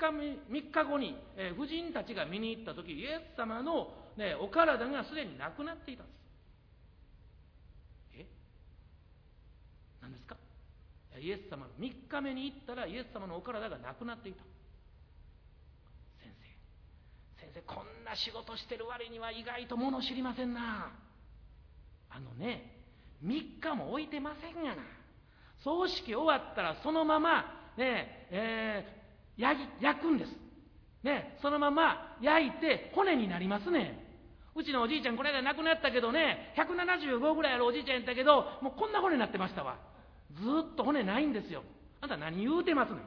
[0.50, 6.16] ,3 日後に、え、婦人たちが見に行った時イエス様の、ね、お体がすでになくなっていたんです。
[8.14, 8.26] え？
[10.02, 10.37] 何ですか？
[11.18, 14.42] イエス様の3日目に行ったらイエス様のお体がなくなっていた。
[16.20, 16.32] 先
[17.40, 20.92] 生先生こんな仕事してる割には意外と物知りませんな。
[22.10, 22.84] あのね
[23.24, 24.82] 3日も置いてませんがな。
[25.62, 27.44] 葬式終わったらそのまま
[27.76, 29.42] ねえー、
[29.82, 30.30] 焼くんです。
[31.02, 34.04] ねそのまま焼いて骨になりますね。
[34.56, 39.78] うちのおじいちゃんこの間亡くなったけどね175ぐらいあるおじいちゃんやったけどもうこんな骨になってましたわ。
[40.34, 40.40] ず
[40.72, 41.62] っと骨ないんですよ。
[42.00, 42.98] あんた何言うてますね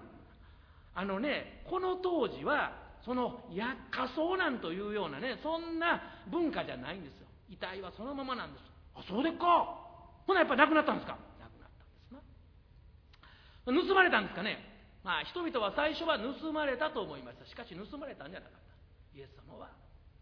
[0.95, 2.73] あのねこの当時は
[3.05, 7.27] その薬火葬なんというようなねそんな文化じゃないんですよ。
[7.49, 8.63] 遺体はそのままなんです。
[8.95, 9.86] あそうでっか。
[10.27, 11.17] ほなやっぱ亡くなったんですか？
[11.39, 13.87] 亡くなったんですな。
[13.87, 14.59] 盗まれたんですかね？
[15.03, 17.45] まあ人々は最初は盗まれたと思いました。
[17.47, 19.17] しかし盗まれたんじゃなかった。
[19.17, 19.71] イエス様は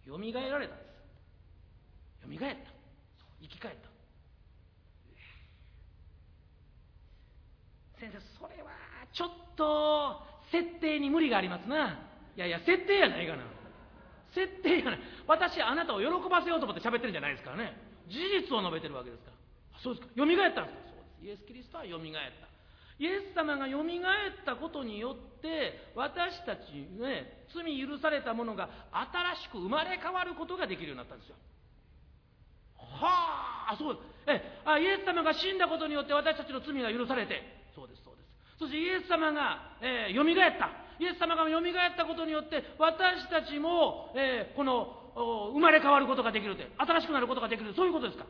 [0.05, 0.83] よみがえられたんで
[2.21, 2.23] す。
[2.23, 2.71] よみがえった。
[3.41, 3.89] 生き返った。
[7.99, 8.69] 先生それは
[9.13, 11.97] ちょっと設定に無理がありますな。
[12.35, 13.43] いやいや設定やないかな。
[14.35, 14.99] 設定やない。
[15.25, 17.73] 私あなたを喜ばせようと思って喋ってるんじゃないですからね。
[18.07, 19.34] 事実を述べてるわけですから。
[19.83, 20.13] そうですか。
[20.15, 20.83] よみがえったんですか。
[20.89, 21.25] そうです。
[21.25, 22.47] イエス・キリストはよみがえった。
[22.97, 31.35] イエス様がよみがえったことによって私たちね罪許されたものが新しく生まれ変わることができるようになったんですよ。
[32.79, 37.43] はあそうえあイエス様が死んだことによって私たちの罪が許されて。
[37.75, 38.59] そうですそうです。
[38.59, 40.71] そしてイエス様が、えー、よみがえった。
[40.97, 48.25] イエス様がよみがえったことによって私たちも、えー、この生まれ変わることができるって新しくなることができるそういうことですか。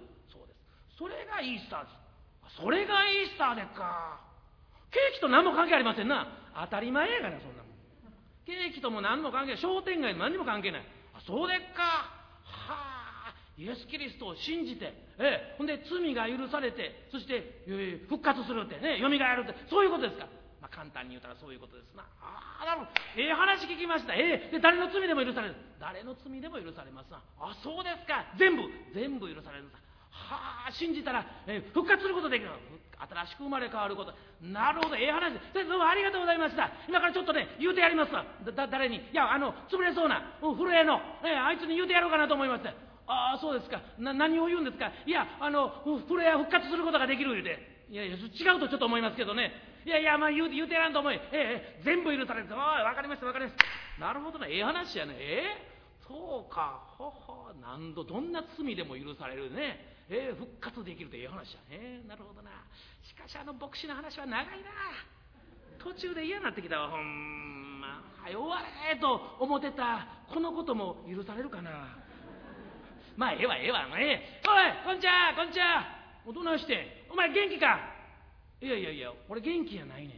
[0.98, 1.90] それがイースターで
[2.52, 4.20] すそれがイースターでっか
[4.92, 7.76] ケーキと何も関係ありませんな当たり前やがなそんなもん
[8.46, 11.84] ケーキとも何も関係ない商店街も何にも関係ないあそうでっか
[12.44, 20.28] はあイエス・キリストを信じて、ええ、ほんで罪が許されてそして、えー、復活するってねよみがえるってそういうことですか
[20.66, 22.02] まあ、簡単に言うたらそういうことですな。
[22.18, 22.92] ああ、なるほど。
[23.22, 24.18] ええ話聞きました。
[24.18, 25.56] ええで、誰の罪でも許される。
[25.78, 27.22] 誰の罪でも許されますな。
[27.38, 28.26] あ、そうですか。
[28.34, 29.85] 全部、全部許されるんです。
[30.16, 32.52] はあ、信じたら、えー、復活することできる。
[32.96, 34.14] 新しく生まれ変わること。
[34.42, 35.34] なるほど、ええ話。
[35.54, 36.72] 先生、どうもありがとうございました。
[36.88, 38.26] 今からちょっとね、言うてやりますわ。
[38.56, 38.98] だ、誰に？
[38.98, 42.70] いや、あの、潰れそうな、古江の、えー、あいつに言うてやろうかなと思いまして。
[43.06, 43.82] ああ、そうですか。
[44.00, 44.90] な、何を言うんですか。
[45.06, 47.86] いや、あの、古江は復活することができる言うて。
[47.92, 49.52] いやいや、違うとちょっと思いますけどね。
[49.86, 51.16] いやいや、まあ言う言うてやらんと思い。
[51.32, 52.48] ええ、全部許される。
[52.50, 53.58] おい、わかりました、わかりまし
[54.00, 54.04] た。
[54.04, 54.48] なるほどね。
[54.50, 55.14] ええ話やね。
[55.20, 55.76] ええ？
[56.08, 56.82] そうか。
[56.98, 59.95] ほほ、何度、どんな罪でも許されるね。
[60.10, 62.02] ええ、復活できるとええ話やね。
[62.08, 62.52] なるほどな。
[63.02, 64.70] しかしあの牧師の話は長いな。
[65.80, 68.04] 途中で嫌になってきたわ、ほんま。
[68.22, 70.08] はい、終われと思ってた。
[70.32, 71.98] このことも許されるかな。
[73.18, 74.42] まあ、ええわ、ええわ、ええ。
[74.46, 75.86] おい、こんちは、こんちは。
[76.26, 77.06] おどなして？
[77.10, 77.80] お前元気か？
[78.62, 80.18] いやいやいや、俺元気やないねん。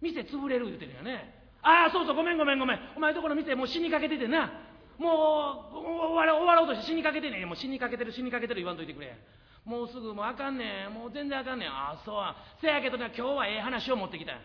[0.00, 1.48] 店潰れる言うてるよね。
[1.62, 2.78] ああ、そうそう、ごめんごめんごめん。
[2.96, 4.52] お前とこの店もう死にかけててな。
[5.00, 5.78] もう
[6.12, 9.16] 終わ終わろうとして死にかけてねもう死にかけてる死にかけてる言わんといてくれ。
[9.64, 10.94] もうすぐもうあかんねん。
[10.94, 11.68] もう全然あかんねん。
[11.68, 12.34] ああ、そう。
[12.60, 14.36] せやけどな、今日はええ話を持ってきたん。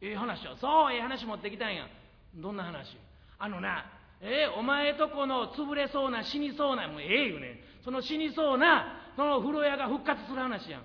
[0.00, 0.56] ええ話を。
[0.56, 1.86] そう、ええ話持ってきたんや。
[2.36, 2.96] どんな話？
[3.38, 3.84] あのな、
[4.20, 7.58] ええお前とこの潰れそうな死にそうな、もうええ言うねん。
[7.84, 10.82] その死にそうな、その風呂屋が復活する話やん。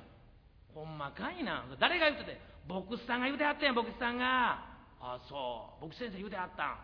[0.74, 1.64] ほんまかいな。
[1.80, 4.52] 誰が言ってて牧師さんが言うてはったんやん、牧師さんが。
[5.02, 5.86] ああ、そう。
[5.86, 6.76] 牧師先生言うてはったん。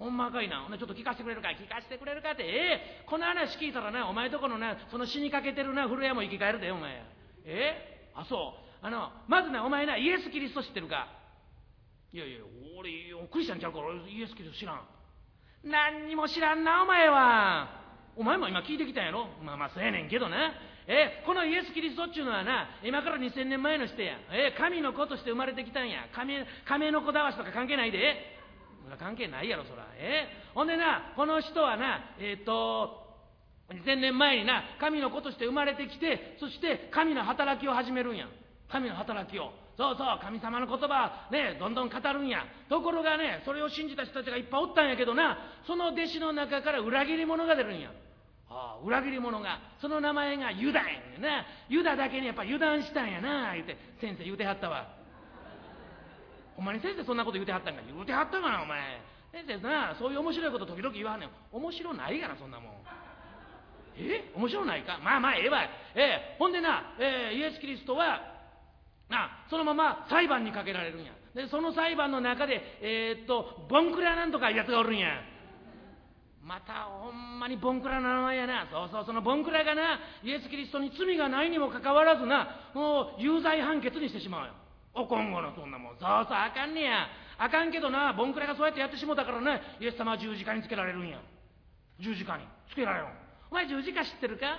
[0.00, 0.64] ほんまかいな。
[0.64, 2.42] ほんちょっと聞かせてくれるか聞かせてくれるかって。
[2.42, 7.04] ええこの話聞いたらな、お前とこのな、その死にかけてるな、古屋も生き返るで、お前。
[7.44, 8.86] えあ、そう。
[8.86, 11.06] あの、まずな、お前な、イエス・キリスト知ってるか？
[12.12, 12.38] いやいや、
[12.78, 12.90] 俺、
[13.30, 14.80] クリスチャンちゃうからイエス・キリスト知らん。
[15.64, 17.68] 何にも知らんな、お前は。
[18.16, 19.28] お前も今聞いてきたんやろ？
[19.44, 20.54] まあまあ、そうやねんけどな。
[20.86, 28.39] えこのイエス・キリストっちゅうのはな今から2000年前の人やえ神の子として生まれてきたんや亀亀の子だわしとか関係ないで
[28.96, 29.86] 関係ないやろそら。
[29.96, 30.28] え？
[30.54, 33.08] ほんでなこの人はなえっ、と
[33.70, 38.26] 2000年前にな神の子として生まれてきてそして神の働きを始めるんや。
[38.70, 39.52] 神の働きを。
[39.76, 42.44] そうそう神様の言葉ねどんどん語るんや。
[42.68, 47.90] ところがねそれを信じた人たちがいっぱいおったんやけどなその弟子の中から裏切り者が出るんや。
[48.50, 49.60] ああ裏切り者が。
[49.80, 51.46] その名前がユダやねんな。
[51.68, 54.99] ユダだけにやっぱ油断したんやな言うて先生言うてはったわ。
[56.60, 59.00] ほんまに先生そんなこと言うてはったんか言うてはったかなお前。
[59.32, 61.30] 先生なそういう面白いこと時々言わはんねん。
[61.56, 62.72] 面白ないがなそんなもん。
[63.96, 64.30] え？
[64.36, 65.00] 面白ないか？
[65.02, 66.36] まあまあええわええ。
[66.38, 68.20] ほんでな、えー、イエス・キリストは
[69.08, 71.12] なそのまま裁判にかけられるんや。
[71.34, 75.08] でその裁判の中でえー、っとボンクラなんとかいうやつがおるんや。
[76.44, 78.68] またほんまにボンクラな名前やな。
[78.70, 84.52] そうそうそのボンクラがなイエス・キリストに罪がないにもかかわらずなもう有罪判決にしてしまうよ。
[84.94, 87.06] お今後のそんなもんそうそうあかんねや。
[87.38, 91.18] あかんけどなボンクラがそうやってやってしもたからねイエス様は十字架につけられるんや。
[92.00, 92.44] 十字架に。
[92.70, 93.06] つけられる
[93.50, 94.58] お前十字架知ってるか？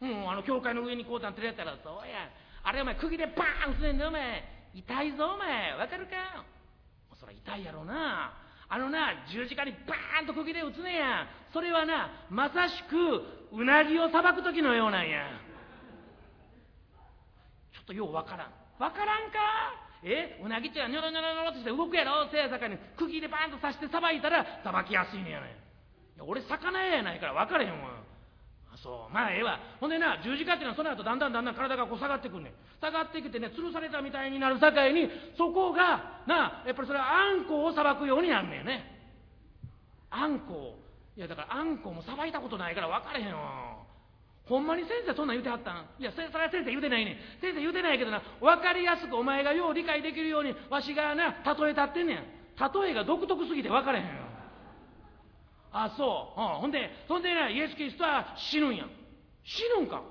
[0.00, 2.28] うんあの教会の上にこうなってるやったらそうや。
[2.62, 4.44] あれお前釘でバーン打つねんねお前。
[4.74, 5.74] 痛いぞお前。
[5.74, 6.44] わかるか？
[7.18, 8.32] そら痛いやろな。
[8.68, 11.26] あのな十字架にバーンと釘で打つねや。
[11.52, 13.22] それはなまさしく
[13.56, 15.24] うなぎをさばく時のようなんや。
[17.72, 18.52] ちょっとようわからん。
[18.78, 19.38] わからんか？
[20.02, 20.40] え？
[20.42, 22.78] うなぎっちゃニョロニョロニョロとして動くやろせやさかに。
[22.96, 27.98] 釘でバーンと刺してさばいたらさばきやすいねやねんいや俺魚屋やないから分かれへんわ。
[28.72, 29.12] あそう。
[29.12, 29.58] まあええわ。
[29.80, 32.52] ほんでな十字架っていうのはその後だんだんだんだん体がこう下がってくんねん。
[32.80, 38.86] 下がってきてね吊るされたみたいになるさかいにそこがなやっぱりそれはあんこをさばくようになんねんね。
[40.10, 40.78] あんこ
[41.16, 43.87] いやだからあんこもさばいたことないから分かれへんわ。
[44.48, 45.84] ほんまに先生そんなん言うてはったん？
[45.98, 47.16] いやそれは先生言うてないねん。
[47.40, 52.16] 先生言うてないけどな分かりやすくお前がよう理解できるようにわしがな例えたってんねん。
[52.58, 54.10] 例えが独特すぎて分かれへんよ。
[55.70, 58.86] あそう、うん、ほんでそんでなイエス・キリストは死ぬんや
[59.44, 60.02] 死ぬんか？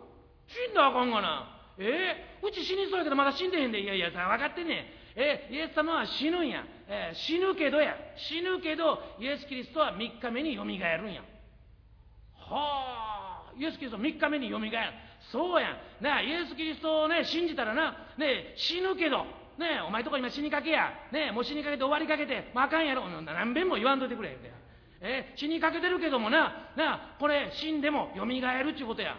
[0.48, 1.54] 死んだらあかんがな。
[1.80, 2.40] え？
[2.42, 3.82] ー、うち死にそうやけどまだ死んでへんで。
[3.82, 4.78] いやいやさ分かってんねん。
[5.20, 5.50] え？
[5.52, 7.98] イエス様は死ぬんや、えー、死ぬけどや。
[8.16, 11.22] 死ぬけどイエス・キリストは3日目によみがえるんや。
[12.36, 13.27] はあ。
[13.58, 14.94] イエス・キリスト3日目によみがえる。
[15.32, 15.70] そうや
[16.02, 16.04] ん。
[16.04, 19.26] なイエス・キリストをね信じたらなね死ぬけど
[19.58, 20.92] ねお前とこ今死にかけや。
[21.12, 23.08] ねもう死にかけて終わりかけて、まあ、かんやろ。
[23.10, 24.30] 何遍も言わんといてくれ。
[24.30, 24.52] って
[25.02, 29.18] え死にかけてるけどもななこれ死んでもよみがえるっちゅうことや。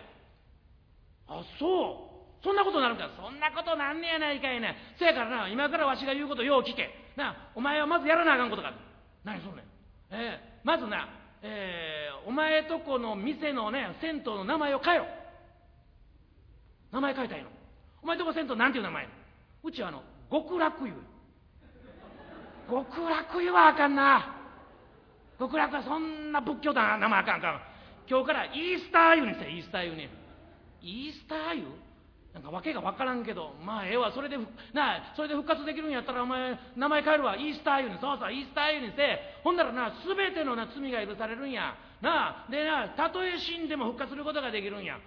[1.28, 2.44] あそう。
[2.44, 6.88] そんなことなるんかそんなことなんねやないかいなせやからな今からわしが言うことよう聞け。
[7.16, 8.76] なお前はまずやらなあかんことがある。
[9.24, 9.64] 何そんねん
[10.10, 11.08] えー、まずな
[11.42, 15.06] えー、お前とこの店のね銭湯の名前を変えろ
[16.90, 17.48] 名前変えたいの？
[18.02, 19.08] お前とこ銭湯なんていう名前？
[19.62, 20.94] うちはあの極楽湯。
[22.68, 24.34] 極楽湯はあかんな。
[25.38, 27.60] 極楽はそんな仏教だな名前あかんあかん。
[28.08, 30.08] 今日からイースター湯にせイースター湯に
[30.82, 31.64] イースター湯？
[32.38, 34.38] なんか訳が分からんけどまあええわそれで
[34.72, 37.34] なそれで復活できるんやったらお前名前変えるわ。
[37.34, 41.74] イースター湯にそうそうイースター湯にしてほんならな全てのな罪が許されるんや。
[42.00, 44.98] なあでなたとえ死んでも復活することができるんや。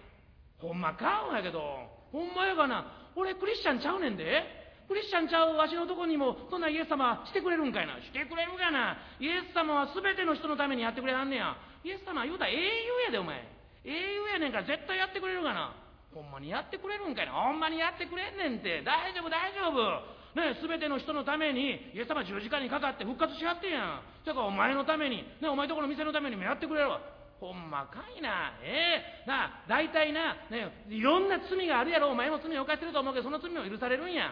[0.60, 1.63] ほんまかんやけど。
[2.12, 2.84] ほんまやがな
[3.15, 4.60] 俺クリスチャンちゃうねんで。
[4.89, 7.96] クリスチャンちゃうわしのとこにもそんなイエス様してくれるんかいな。
[8.04, 8.98] してくれるかな。
[9.22, 11.56] イエス様は全ての人のためにやってくれはんねや。
[11.86, 12.60] イエス様は言うたら英雄
[13.08, 13.39] やでお前。
[13.86, 15.72] 英雄やねんから絶対やってくれるかな。
[16.13, 17.32] ほんまにやってくれるんかいな。
[17.32, 18.84] ほんまにやってくれんねんて。
[18.84, 20.21] 大丈夫大丈夫。
[20.36, 24.26] ね全ての人のためにイエス様十字架にかかって復活しはってんやん。
[24.26, 27.02] だからお前のためにねお前とこの店のためにもやってくれるわ
[27.39, 28.54] ほんまかいな。
[28.63, 29.26] ええ。
[29.26, 32.12] ー、な大体な、ね、いろんな罪があるやろ。
[32.12, 34.32] お前も罪を犯してると思うけどその罪も許されるんや。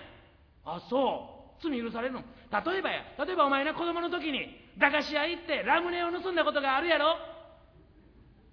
[0.66, 1.64] あそう。
[1.64, 2.22] 罪許されるの。
[2.22, 3.04] 例えばや。
[3.26, 7.18] 例えばお前な子供の時に駄菓子屋行ってラムネを盗んだことがあるやろ。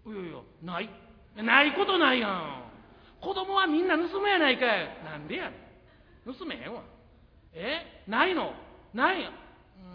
[0.06, 0.90] いやいやない。
[1.36, 2.65] ないことないやん。
[3.20, 4.98] 子供はみんな盗むやないかい。
[5.04, 5.56] なんでやね
[6.26, 6.34] ん。
[6.34, 6.82] 盗めへんわ。
[7.54, 8.02] え？
[8.06, 8.52] ないの？
[8.94, 9.22] ない。
[9.22, 9.30] や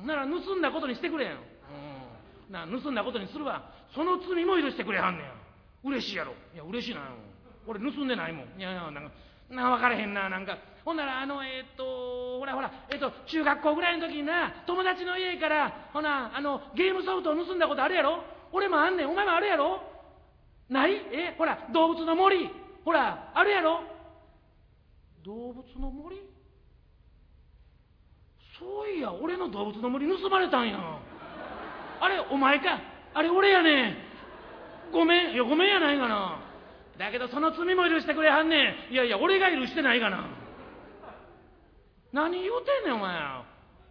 [0.05, 1.35] なら盗んだことにしてくれん、う
[2.49, 3.63] ん、な盗んだことにするわ。
[3.93, 5.31] その罪も許してくれはんねや。
[5.83, 6.33] 嬉しいやろ。
[6.53, 7.01] いや嬉しいな
[7.67, 8.59] 俺盗んでないもん。
[8.59, 9.11] いやいやなんか
[9.49, 10.29] な分からへんな。
[10.29, 18.23] なんかほんならあのえー、っとほらほらえー、っと中学校ぐらいの時にな友達の家からほなあのゲームソフトを盗んだことあるやろ？
[18.51, 19.09] 俺もあんねん。
[19.09, 19.81] お前もあるやろ？
[20.69, 20.93] ない？
[21.11, 21.35] え？
[21.37, 22.49] ほら動物の森。
[22.83, 23.83] ほらあるやろ？
[25.23, 26.17] 動物の森？
[28.59, 30.77] そういや俺の動物の森盗まれたんや。
[31.99, 32.79] あれお前か？
[33.13, 33.95] あれ俺やねん。
[34.91, 35.33] ごめん。
[35.33, 36.39] いやごめんやないがな。
[36.97, 38.93] だけどその罪も許してくれはんねん。
[38.93, 40.29] いやいや俺が許してないがな。
[42.13, 43.15] 何言うてんねんお前。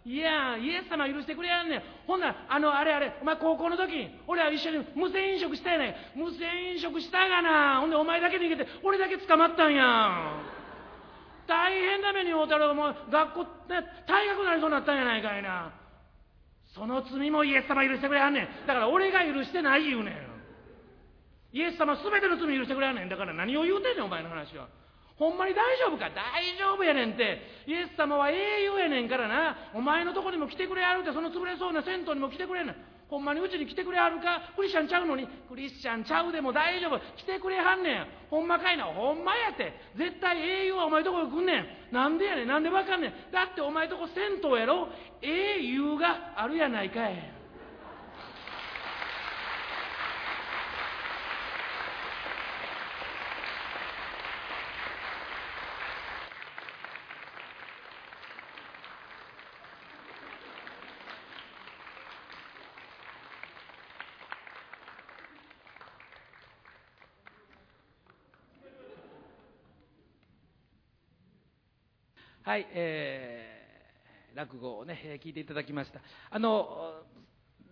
[0.05, 1.83] いやイエス様許してくれやんねん。
[2.07, 5.97] ほんならあのあれあれお前高校の時俺は一緒に無銭飲食したやない。
[6.17, 7.81] 無銭飲食したがな。
[7.81, 10.41] ほんでお前だけ逃げて俺だけ捕まったんや
[11.47, 15.73] 大変な目に遭うたらお前学校、退学になりそうになったんやないかいな。
[16.75, 18.67] その罪もイエス様許してくれはんねん。
[18.67, 20.15] だから俺が許してない言うねん。
[21.53, 23.09] イエス様全ての罪許してくれはんねん。
[23.09, 24.69] だから何を言うてんねんお前の話は。
[25.21, 26.09] ほんまに大丈夫か？
[26.09, 27.45] 大丈夫やねんって。
[27.69, 29.55] イエス様は英雄やねんからな。
[29.75, 31.13] お前のとこにも来てくれはるって。
[31.13, 32.77] その潰れそうな銭湯にも来てくれんねん。
[33.11, 34.55] ほんまにうちに来てくれはるか？
[34.57, 35.29] クリスチャンちゃうのに？
[35.47, 36.99] クリスチャンちゃうでも大丈夫。
[37.19, 38.07] 来てくれはんねん。
[38.31, 38.85] ほんまかいな？
[38.85, 39.75] ほんまやって。
[39.95, 41.67] 絶対英雄はお前とこに来んねん。
[41.93, 42.49] なんでやねん？
[42.49, 43.13] なんでわかんねん？
[43.31, 44.89] だってお前とこ銭湯やろ？
[45.21, 47.40] 英雄があるやないかい。
[72.43, 76.01] はい、えー、落語をね、聞いていただきました。
[76.31, 76.95] あの、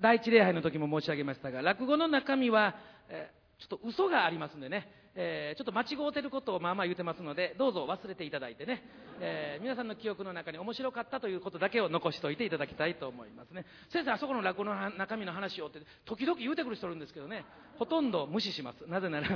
[0.00, 2.74] 第一礼拝の時も申し上げましたが、落語の中身は、
[3.08, 8.84] えちょっと嘘がありますんでね、えー、ちょっと間違うてることをまあまあ言うてますのでどうぞ忘れていただいてね、
[9.20, 13.66] えー、皆さんの記憶の中に面白かったということだけを残しておいていただきたいと思いますね。
[13.90, 17.44] 先生あそこの落語の中身の話をって時々言うてくる人いるんですけどね
[17.80, 18.88] ほとんど無視します。
[18.88, 19.28] なぜなら、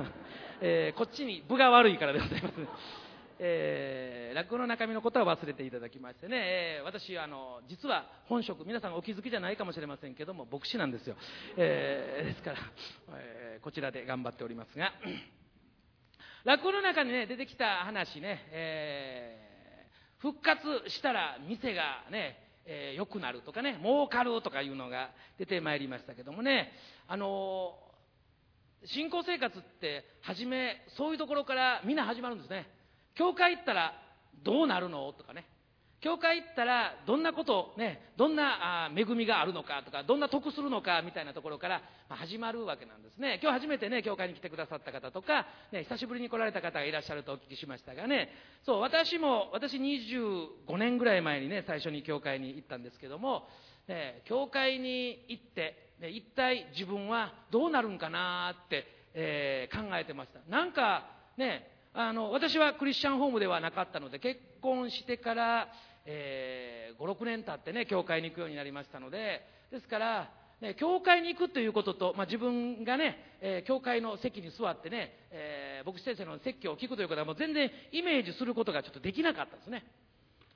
[0.60, 2.54] えー、こっちに分が悪いからでございます、
[3.38, 11.16] えー、落語の中身のことは忘れていただきましてね、えー、私あの実は本職皆さんお気づきじゃないかもしれませんけども牧師なんですよ、
[11.56, 12.58] えー、ですから、
[13.16, 14.92] え、こちらで頑張っておりますが。
[16.44, 19.86] 落語の中にね出てきた話ね、え、
[20.18, 26.72] 復活したら店がねえ、良くなるとかね儲かるとかいうのが出てまいりましたけどもね。
[27.06, 27.78] あの
[28.86, 32.66] 信仰生活って初めそういうところからみんな始まるんですね。
[33.14, 33.92] 教会行ったら
[34.42, 35.12] どうなるの？
[35.12, 35.46] とかね。
[36.00, 37.74] 教会行ったらどんなこと？
[37.78, 38.12] ね。
[38.16, 39.82] どんな恵みがあるのか？
[39.84, 41.00] とかどんな得するのか？
[41.02, 43.38] みたいなところから始まるわけなんですね。
[43.40, 48.30] 今日初めてね教会に来てくださった方とか、ね、久しぶりに来られた方がいらっしゃるとお聞きしましたがね。
[48.66, 53.46] そう私も私25年ぐらい前にね最初に教会に行ったんですけども、
[53.86, 60.40] ね、教会に行って、ね、一体自分はどうなるんかなって、えー、考えてました。
[60.50, 61.06] なんか
[61.36, 65.68] ねあの私はクリスチャンホームではなかったので結婚してから、
[66.06, 70.30] えー、56年経ってね教会に行くようになりましたのでですから、
[70.62, 79.84] ね、教会に行くということと、まあ、自分がね、えー、教会の席に座ってね、えー、牧師先生の説教を聞くということはもう全然イメージすることがちょっとできなかったですね。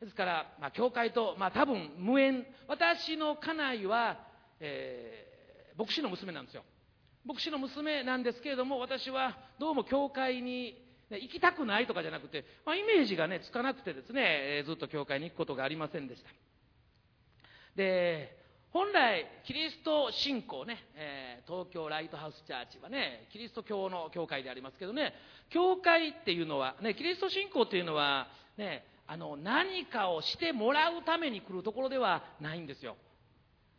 [0.00, 2.46] ですから、まあ、教会と、まあ、多分無縁。
[2.68, 4.18] 私の家内は、
[4.60, 6.64] えー、牧師の娘なんですよ。
[7.26, 16.28] 牧師の娘なんですけれども私はどうも教会に行きたくないとかじゃなくて、まあ、イメージがねつかなくてですねずっと教会に行くことがありませんでした。
[17.76, 18.36] で
[18.72, 25.14] 本来キリスト信仰ね、えー、東京ライトハウスチャーチはねキリスト教の教会でありますけどね
[25.50, 28.26] 教会っていうのは、ね、キリスト信仰っていうのは、
[28.58, 32.96] ね、あの何かをしてもらうために来るところではないんですよ。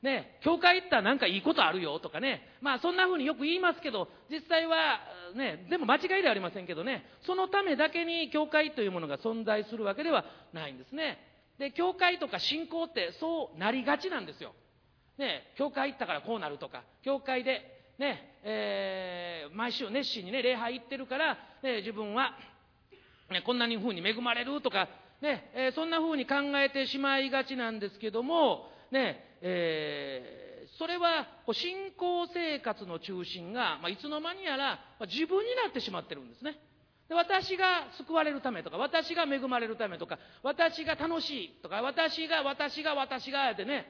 [0.01, 4.99] ね、教会行ったらなんかいいことあるよとかね、まあそんな風によく言いますけど、実際は
[5.35, 11.17] ね、でも間違いではありませんけどね、そのためだけに教会というものが存在するわけではないんですね。
[11.57, 14.53] で、教会とか信仰ってそうなりがちなんですよ。
[15.17, 22.33] ね、教会行ったからこうなるとか、教会でね、えー、毎週熱心にね、礼拝行ってるから、ね、自分は、
[23.31, 24.87] ね、こんなに風に恵まれるとか、
[25.21, 36.59] ね、えー、そんな風に考えてしまいがちなんですけども、ね、えー、それは信仰生活の中心が、まあ、いつの間にやら自分になってしまってるんですね。
[37.09, 43.85] で私が救われるためとか、私が恵まれるためとか、私が楽しいとか、私が、私が、私が、ってね、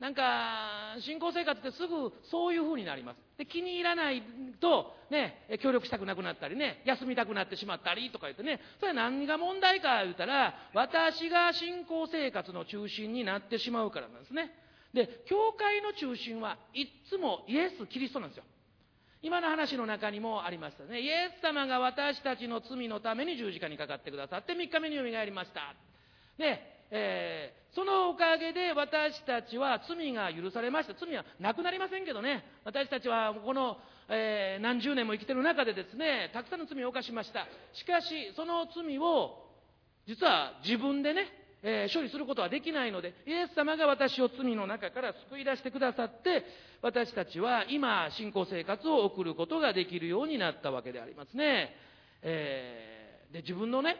[0.00, 3.18] なんか、信仰生活ってすぐそういう風になります。
[3.38, 4.22] で、気に入らない
[4.60, 14.52] と、ね、協力したくなくなったりね、休みたくなってしまったりとか言ってね、それは何が問題か言ったら、私が信仰生活の中心になってしまうからなんですね。
[14.96, 18.44] で教会の中心はいっつもイエス・キリストなんですよ。
[19.20, 21.00] 今の話の中にもありましたね。
[21.00, 25.74] イエス様が私たちの罪のために十字架にかかってくださって3日目によみがえりました。
[26.38, 30.94] で、えー、そのおかげで私たちは罪が許されました。
[30.94, 32.44] 罪はなくなりませんけどね。
[32.64, 33.76] 私たちはこの、
[34.08, 37.46] えー、何十年も生きてる中でですねたくさんの罪を犯しました。
[37.74, 39.44] しかしその罪を
[40.06, 41.26] 実は自分でね
[41.62, 46.44] えー、処理することはできないのでイエス様が私を罪の中から救い出してくださって
[46.82, 51.74] 私たちは今信仰生活を送ることができるようになったわけでありますね、
[52.22, 53.96] えー、で自分のね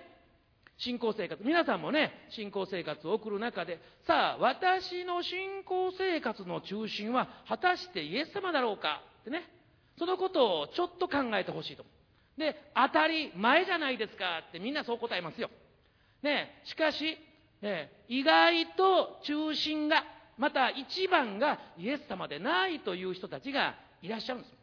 [0.79, 9.01] 信仰生活皆さんもね信仰生活を送る中でさあ私の信仰生活の中心は果たしてイエス様だろうか？
[9.23, 9.49] ってね
[9.99, 11.85] そのことをちょっと考えてほしいと
[12.37, 14.43] で当たり前じゃないですか？
[14.47, 15.49] ってみんなそう答えますよ。
[16.23, 17.17] ねしかし
[17.63, 20.05] え意外と中心が
[20.39, 24.55] また一番がイエス様でないという人たちがいらっしゃるんです。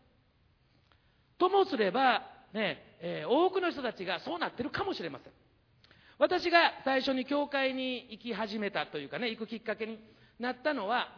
[1.37, 2.21] ともすれば、
[2.53, 5.33] ねえー、多くの人たちがそうなってるかもしれません。
[6.19, 9.99] 私が最初に教会に行き始めたというかね、行くきっかけに
[10.39, 11.09] なったのは、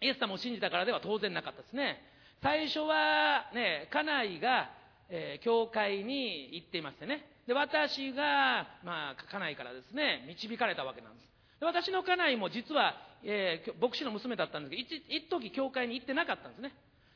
[0.00, 2.02] イエス様を信じたからでは当然なかったですね。
[2.42, 4.70] 最初はね、家内が、
[5.08, 11.26] えー、教会に行っていましてね、で私が、まあ、家内からですね導かれたわけなんです。
[11.58, 12.94] で私の家内も実は、
[13.24, 16.70] えー、牧師の娘だったんですけど一時教会に行ってなかったんですね。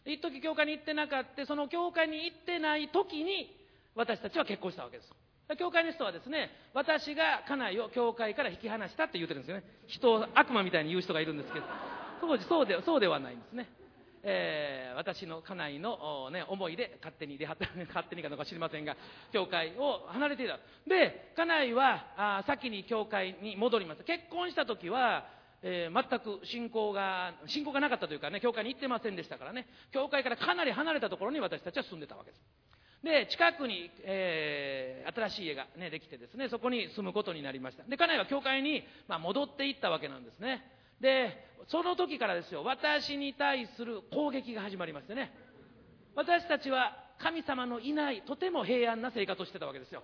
[0.04, 1.46] 一時教会に行ってなかった。
[1.46, 3.54] その教会に行ってない時に
[3.94, 5.56] 私たちは結婚したわけです。
[5.56, 9.62] 教会の人はですね私が家内を教会から引き離したって言うてるんですよね。
[9.86, 11.66] 人を悪魔みたいに言う人がいるんですけど。
[12.20, 13.68] 当時そうでそうではないんですね。
[14.26, 18.96] えー、私の家内の、ね、思いで勝手に出はった 勝手にかどうか知りませんが
[19.32, 20.58] 教会を離れていた。
[20.86, 25.32] で家内はあ先に教会に戻りました結婚した時は
[25.66, 29.66] えー、全く信仰が信仰がなかったというかね教会に行ってませんでしたからね。
[29.92, 32.42] 教会からかなり離れたところに私たちは住んでたわけです。
[33.02, 37.84] で近くに、えー、新しい家が、ね、できてですねそこに住むことになりました。
[37.84, 40.62] で家内は教会に、まあ、戻っていったわけなんですね。
[41.00, 45.32] でその時からですよ私に対する攻撃が始まりましてね。
[46.16, 50.02] 私たちは神様のいないとても平安な生活をしてたわけですよ。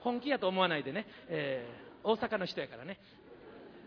[0.00, 3.00] 本気やと思わないでね、えー、大阪の人やからね、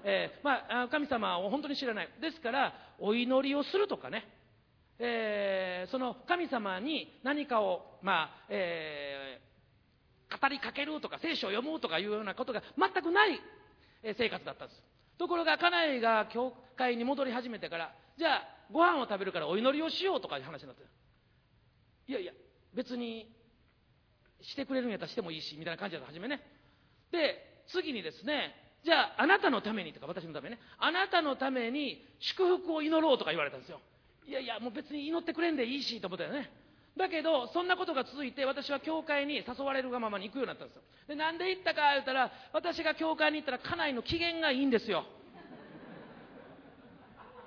[0.03, 2.09] えー、まあ、神様を本当に知らない。
[2.20, 4.28] ですからお祈りをするとかね、
[4.99, 9.39] えー、その神様に何かを、まあえ
[10.41, 13.39] 語りかけるとか聖書を読むとかいうようなことが全くない
[14.04, 14.84] 生活だったんです。
[15.18, 18.41] ところが家内が教会に戻り始めてからじゃあ
[18.72, 20.84] ご飯を食べるからお祈りをしようとかいう話になって。
[22.08, 22.34] いやいや
[22.74, 23.32] 別に
[24.41, 26.41] してくれるんやったらしてもいいしみたいな感じだった初めね。
[27.12, 30.60] で次にですねじゃああなたのためにとか私のためね。
[30.80, 33.80] あなたのために祝福を祈ろうとか言われたんですよ。
[34.28, 36.49] いやいやもう別に祈ってくれんでいいしと思ったよね。
[36.97, 40.81] だけどそんなことが続いて私は教会に誘われるがままに行くようになったんですよ。
[41.07, 45.05] でなんで行ったか言ったら私が教会に行ったら家内の機嫌がいいんですよ。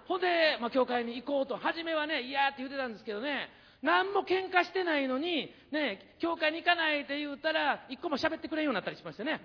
[0.08, 3.48] ほんで、まあ、教会に行こうと初めはね嫌って言ってたんですけどね
[3.82, 9.40] 何も喧嘩してないのに、ね、教会に行かないって言うたら一個も喋ってくれんようになったりしましてね。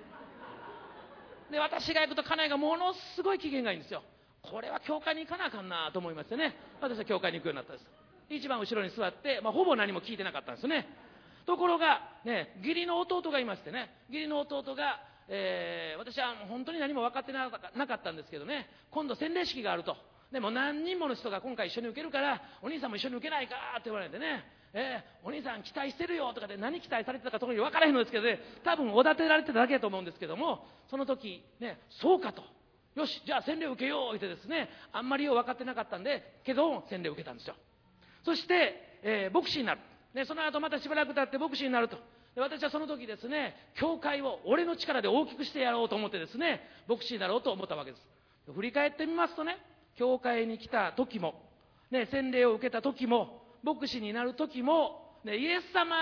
[1.52, 4.04] で私が行くと家内がものすごい機嫌がいいんですよ。
[4.42, 8.09] これは教会に行かなあかんなと思いましてね私は教会に行くようになったんです。
[8.30, 10.88] 一番後ろに座って、まあ、ほぼ何も聞いてなかったんですね。
[11.46, 13.90] ところが、ね、義理の弟がいましてね。
[14.10, 18.70] 義理の弟が、えー、私は本当に何も分かってなかったんですけどね。
[18.92, 19.96] 今度洗礼式があると。
[20.32, 24.46] でも何人もの人が今回一緒に受けるからお兄さんも一緒に受けないかって言われてね。
[24.74, 28.40] えー、お兄さん期待してるよとかで何期待されてたか特に分からへんのですけどね。
[28.64, 32.44] 多分おだてられてただけだと思うんですけどもその時ねそうかと。
[32.96, 37.56] よしじゃあ洗礼受けようってですねあんまりよう分かってなかったんでけど洗礼受けたんですよ。
[38.24, 39.82] そして、えー、牧師になる、
[40.14, 41.98] ね、その後またしばらく経って牧師になると。
[42.36, 48.04] で私はその時ですね教会を俺の力で大きくしてやろうと思ってですね牧師になろうと思ったわけです。
[48.54, 49.58] 振り返ってみますとね
[49.96, 51.36] 教会に来た時も、
[51.92, 55.96] ね、洗礼を受けた時も牧師になる時も、ね、イエス様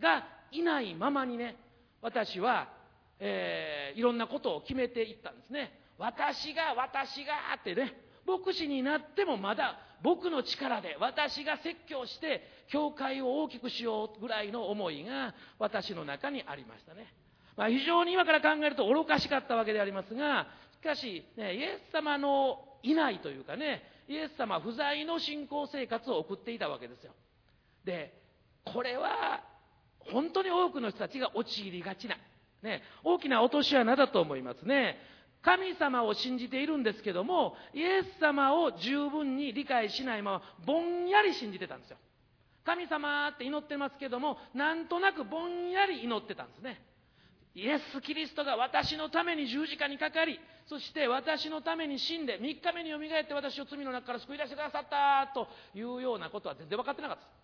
[0.00, 1.56] がいないままにね
[2.02, 2.68] 私は、
[3.20, 5.72] えー、いろんなことを決めていったんですね。
[5.98, 7.94] 私が私がってね
[8.26, 17.12] 牧師になってもまだ僕の力で私が説教して教会を大きくしようぐらいの思いが私の中にありましたね、
[17.56, 20.48] まあ、非常に今から考えると愚かしかったわけでありますが
[20.80, 27.12] しかし、ね、イエス様のいないというかねイエス様不在の信仰生活を送っていたわけですよ。
[27.84, 28.12] で
[28.64, 29.42] これは
[30.12, 32.16] 本当に多くの人たちが陥りがちな、
[32.62, 34.98] ね、大きな落とし穴だと思いますね。
[35.46, 41.98] 神様を信じているんですけどもイエス様を十分に理解しないままぼんやり信じてたんですよ。
[42.64, 46.82] 神様って祈ってますけどもなんとなくぼんやり祈ってたんですね。
[47.54, 55.46] イエス・キリストが私のために十字架にかかりそして私のために死んで3日目によみがえって私を罪の中から救い出してくださったと
[55.78, 57.36] いうようなことは全然分かってなかったです。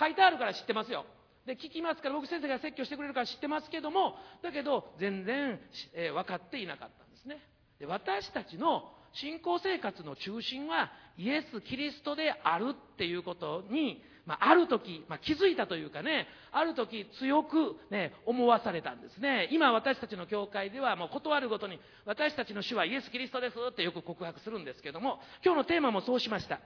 [0.00, 1.04] 書いてあるから知ってますよ。
[1.46, 5.58] で聞きますから僕先生が説教してくれるから知ってますけどもだけど全然、
[5.94, 7.38] えー、分かっていなかったんですね。
[7.78, 19.48] で私たちの信仰生活の中心はイエス・キリストであるっていうことに、まあ、ある時、まあ、気づいたというかねある時強く、ね、思わされたんですね。
[19.50, 26.60] 今私たちの教会ではもう断るごとに私たちの主はイエス・キリストですってよく告白するんですけども今日のテーマもそうしました、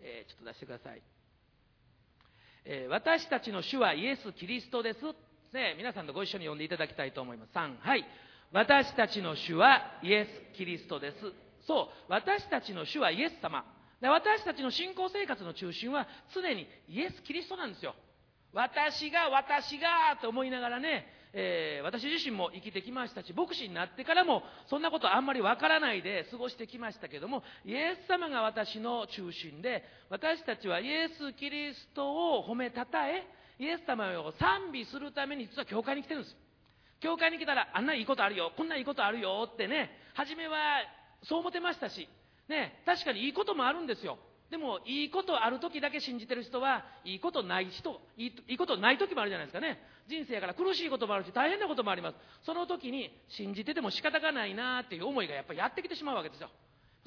[0.00, 1.15] えー、ちょっと出してください。
[2.68, 4.98] えー、私たちの主はイエス・キリストです。
[5.52, 7.52] ね、皆さんとご一緒に読んでいただきたいと思います。
[7.54, 8.04] 3、はい。
[8.52, 11.16] 私たちの主はイエス・キリストです。
[11.64, 13.64] そう、私たちの主はイエス様。
[14.00, 17.94] で私たちの信仰生活の中心は常にイエス・キリストなんですよ。
[18.52, 21.06] 私が、私がと思いながらね、
[21.38, 33.22] えー、私自身も生きてきましたし牧師になってからもそんなことあんまりわからないで過ごしてきましたけどもイエス様が私の中心で私たちはイエス・キリストを褒めたたえ
[33.58, 36.36] イエス様を賛美するために実は教会に来てるんです。
[37.00, 40.56] 教会に来たらあんないいことあるよこんないいことあるよってね初めは
[41.24, 42.08] そう思ってましたし、
[42.48, 44.18] ね、確かにいいこともあるんですよ。
[44.50, 49.80] でもいいことある時だけ信じてる人はいいことない人いいことない時もあるじゃないですかね。
[50.08, 52.16] 人生やから苦しいこともあるし大変なこともあります。
[52.44, 56.48] その時に信じてても仕方がないなっていう思いがやっぱりやってきてしまうわけですよ。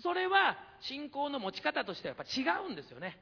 [0.02, 3.18] それは信仰の持ち方としてはやっぱ違うんですよね。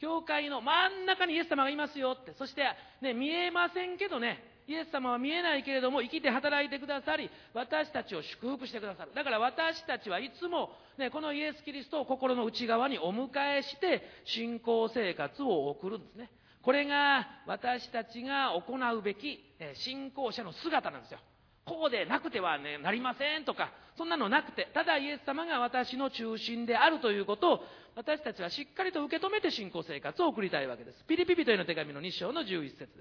[0.00, 2.62] 教会の真ん中にイエス様がいますよってそして、
[3.00, 9.12] ね、見えませんけどねイエス様は見えないけれども生きて働いてくださり私たちを祝福してくださる。
[9.14, 16.30] だから私たちはいつも、ね、このイエス・キリストを心の内側にお迎えして信仰生活を送るんですね。
[16.62, 19.42] これが私たちが行うべき
[19.86, 21.18] 信仰者の姿なんですよ。
[21.64, 27.60] こうでなくては、ね、なりませんとかそんなのなくてただイエス様が私の中心であるということを
[27.98, 31.04] 私たちはしっかりと受け止めて信仰生活を送りたいわけです。
[31.08, 32.94] ピリピ人への手紙の2章の11節です。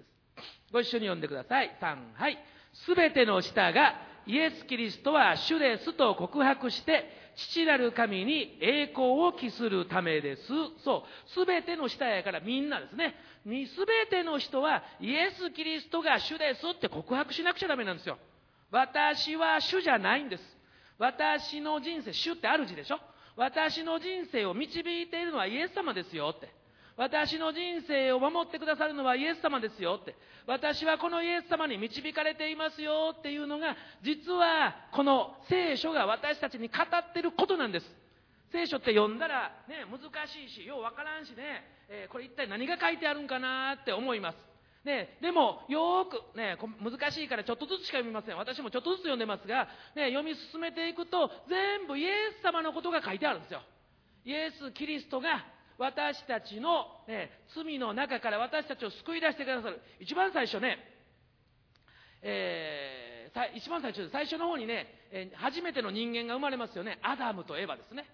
[0.73, 1.77] ご一緒に読んでください。
[1.79, 2.37] 3はい。
[2.73, 3.93] すべての舌が
[4.25, 10.41] イエス・キリストは主ですと告白して父なる神に栄光を期するためです。
[10.83, 11.29] そう。
[11.29, 13.13] すべての舌やからみんなですね。
[13.45, 18.17] すべての人はイエス・キリストが主ですって告白しなくちゃダメなんですよ。
[18.71, 20.43] 私は主じゃないんです。
[20.97, 22.99] 私の人生主って主でしょ。
[23.37, 26.49] 私の人生を導いているのはイエス様ですよって。
[26.97, 30.15] 私の人生を守ってくださるのはイエス様ですよって。
[30.47, 37.85] 私はこのイエス様に導かれていますよっていうのが実はこの聖書が私たちに語ってることなんです。
[38.51, 44.37] 聖書って読んだらね難しいしようわからんしね、えー、これ一体何が書いてあるんかなって思います。
[44.83, 48.37] ね、でも、よーく、ね、難しいからちょっとずつしか読みません。
[48.37, 53.61] 私もちょっとずつ読んでますが、ね、読み進めていくと、全部イエス様のことが書いてあるんですよ。
[54.23, 55.45] イエス・キリストが
[55.77, 59.81] 私たちの、ね、罪の中から私たちを救い出してくださる。
[59.99, 60.77] 一番最初ね、
[62.21, 66.99] えー、一番最初、最初の方にね、え、初めての人間が生まれますよね。
[67.01, 68.05] アダムとエヴァですね。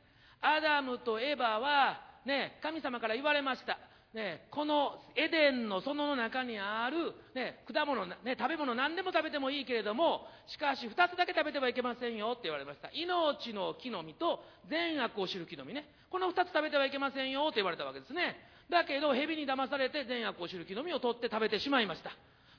[0.41, 3.80] アダムとエヴァは、ね、神様から言われました。
[4.14, 12.89] ね、このエデンの園の中にある、ね、果物、ね、食べ物何でも食べてもいいけれどもしかし2つだけ食べてはいけませんよって言われました。
[12.93, 15.89] 命の木の実と善悪を知る木の実ね。
[16.11, 18.36] この2つ食べてはいけませんよって言われたわけですね。
[18.70, 22.11] だけど蛇に騙されて善悪を知る木の実を取って食べてしまいました。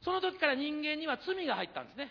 [0.03, 2.11] その時から人間には罪が入ったんですね。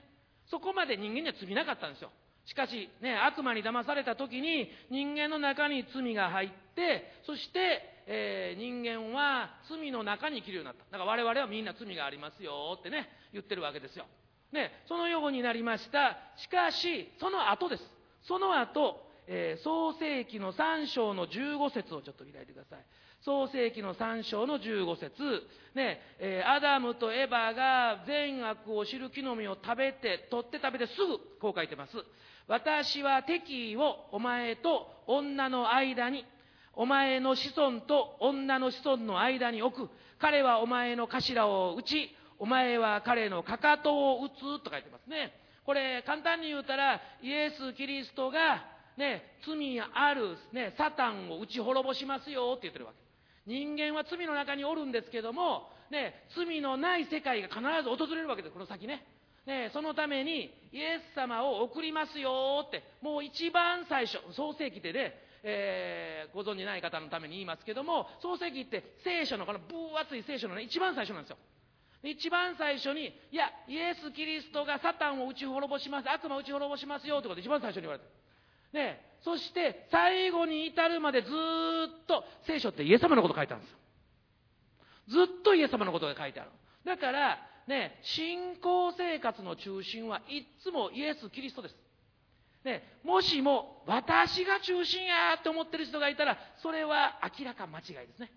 [0.50, 2.12] そこまで人間には罪なかったんですよ。
[2.46, 10.84] しかし、ね、悪魔に騙された時に人間の中に罪が入ってそしてえー、人間は罪の中に生きるようになった。
[10.92, 14.06] だから我々はみんな罪がありますよってね、言ってるわけですよ。
[14.52, 16.18] ね、そのようになりました。
[16.38, 17.84] しかし、その後です。
[18.28, 22.86] その後、えー、創世紀の3章の15節をちょっと開いてください。
[23.26, 25.24] 創世紀の3章の15節
[25.76, 31.94] ね、え、アダムとエバが善悪を知る木の実を食べて、取って食べてすぐ、こう書いてます。
[32.48, 36.26] 私は敵意をお前と女の間に
[36.76, 39.92] お前の子孫と女の子孫の間に置く。
[40.20, 42.10] 彼はお前の頭を打ち、
[42.40, 45.34] お前は彼のかかとを打つと書いてますね。
[45.66, 48.66] これ、簡単に言うたら、イエス・キリストが、
[48.98, 53.03] ね、罪ある、ね、サタンを打ち滅ぼしますよって言ってるわけ。
[53.46, 59.06] 人間は罪の中におるんですけども、ね、罪のない世界が必ず訪れるわけです、この先ね。
[59.46, 65.14] ね、そのためにイエス様を送りますよって、もう一番最初、創世記でね、
[65.44, 71.38] えー、ご存じない方のために言いますけども創世記って聖書のこの分厚い聖書の、ね、一番最初なんですよ
[72.04, 78.08] 一番最初にいやイエス・キリストがサタンを打ち滅ぼします悪魔を打ち滅ぼしますよということで一番最初に言われて
[78.74, 81.32] ね、そして最後に至るまでずっ
[82.08, 83.78] と聖書ってイエス様のこと書いてあるんですよ。
[85.10, 86.50] ずっとイエス様のことが書いてある。
[86.86, 91.76] だからね信仰生活の中心はいつもイエス・キリストです。
[92.66, 98.32] ね、もしも私が中心やって思ってる人がいたらそれは明らか間違いですね。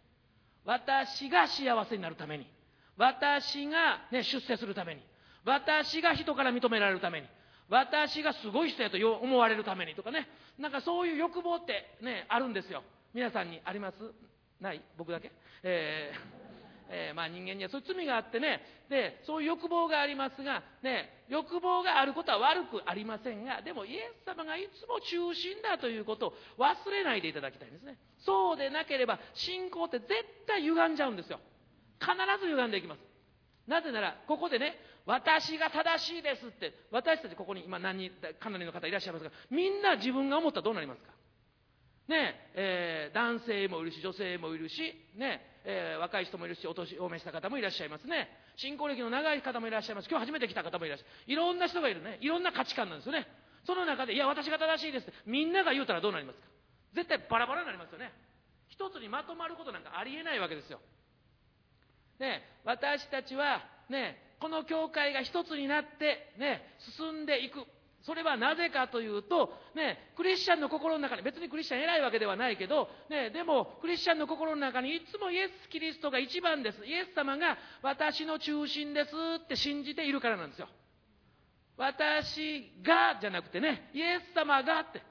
[0.64, 2.46] 私が幸せになるために。
[2.96, 5.02] 私が、ね、出世するために。
[5.44, 7.28] 私が人から認められるために。
[7.68, 10.28] 私がすごい人やと思われるためにとかね。
[10.58, 12.82] なんかそういう欲望ってねあるんですよ。
[13.12, 13.96] 皆さんにあります？
[14.60, 14.80] ない？
[14.96, 15.32] 僕だけ？
[15.62, 16.46] えー
[16.88, 18.60] えー、まあ人間にはそういう罪があってね。
[18.88, 27.98] でそういう欲望がありますが、ね、欲望があることは悪くありませんがでもイエス様がいつも中心だということを忘れないでいただきたいんですね。
[28.24, 30.10] そうでなければ信仰って絶
[30.46, 31.40] 対歪んじゃうんですよ。
[31.98, 33.00] 必ず歪んでいきます。
[33.66, 41.12] なぜならここでね私が正しいですって私たちここに今何人かなりの方いらっしゃいますがみんな自分が思ったらどうなりますか？
[42.08, 48.28] ねえー、男性もいるし女性もいるしねえー、若い人もいるしお年を召した方もいらっしゃいますね。
[48.56, 50.08] 信仰歴の長い方もいらっしゃいます。
[50.08, 52.18] 今日初めて来た方もいらっしゃるいろんな人がいるね。
[52.20, 53.26] いろんな価値観なんですよね。
[53.66, 56.46] その中でいや私が正しいですってみんなが言うたらどうなりますか？
[56.94, 58.12] 絶対バラバラになりますよね。
[58.68, 60.78] 一つにまとまることなんかありえないわけですよ。
[62.20, 66.62] ね私たちはねこの教会が一つになってね
[66.96, 67.64] 進んでいく
[68.06, 76.78] それはなぜかというと、ね、クリスチャンの心の中に、別にクリスチャン偉いわけではないけど、ね、でもクリスチャンの心の中にいつもイエス・キリストが一番です。
[76.86, 79.10] イエス様が私の中心です
[79.42, 80.68] って信じているからなんですよ。
[81.76, 85.02] 私がじゃなくてね、イエス様がって、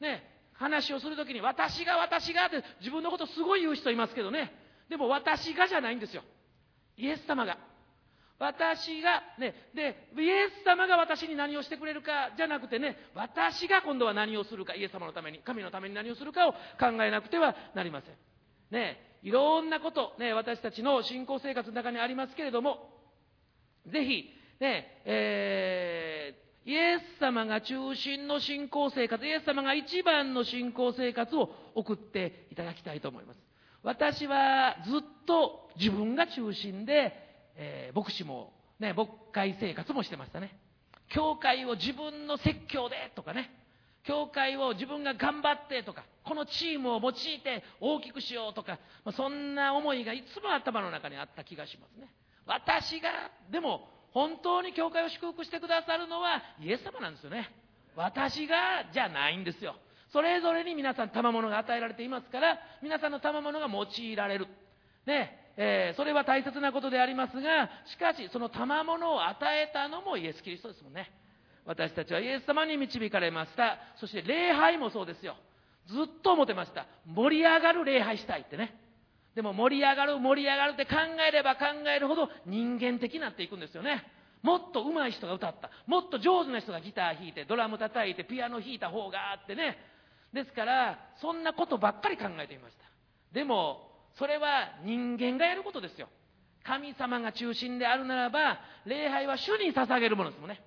[0.00, 4.52] ね、話をするときに私が私がって自分のことすごい言う人いますけどね。
[4.88, 6.24] でも私がじゃないんですよ。
[6.96, 7.56] イエス様が。
[8.42, 18.14] 私が、ね、で、イエス様が私に何をしてくれるかじゃなくてね、私が今度は何をするか、イエス様のために、神のために何をするかを考えなくてはなりません。
[18.72, 22.90] ね、いろんなこと、ね、私たちの信仰生活の中にありますけれども、
[23.86, 24.28] ぜひ、
[24.58, 33.40] ね、えー、イエス様が中心の信仰生活、イエス様が一番の信仰生活を送っていただきたいと思います。
[33.84, 40.56] 私はずっと自分が中心で、えー、牧師も、ね、牧会生活もしてましたね。
[41.08, 43.50] 教会を自分の説教でとかね、
[44.04, 52.08] 教会を自分が頑張ってとか、このチームを用いて大きくしようとか、ま、そんな思いがいつも頭の中にあった気がしますね。
[52.46, 53.10] 私が、
[53.50, 57.50] でも本当に教会を祝福してくださるのはイエス様なんですよね。
[57.94, 58.56] 私が
[58.92, 59.76] じゃないんですよ。
[60.12, 64.46] それぞれに皆さん賜物が与えられていますから、皆さんの賜物が用いられる。
[65.06, 71.10] ね、え、それは大切なことでありますが、しかし、その賜物を与えたのもイエス・キリストですもんね。
[71.64, 73.78] 私たちはイエス様に導かれました。
[73.96, 75.36] そして礼拝もそうですよ。
[75.86, 76.86] ずっと思ってました。
[77.06, 78.74] 盛り上がる礼拝したいってね。
[79.34, 80.96] でも盛り上がる盛り上がるって考
[81.26, 84.04] えれば考えるほど人間的になっていくんですよね。
[84.42, 85.70] もっと上手い人が歌った。
[85.86, 89.78] もっと上手な人がギター弾いて、ドラム叩いて、ピアノ弾いた方があってね。
[90.32, 92.84] ですから、そんなことばっかり考えていました。
[93.32, 96.08] でも、それは人間がやることですよ。
[96.64, 100.60] 神様が中心であるならば、礼拝は主に捧げるものですもんね。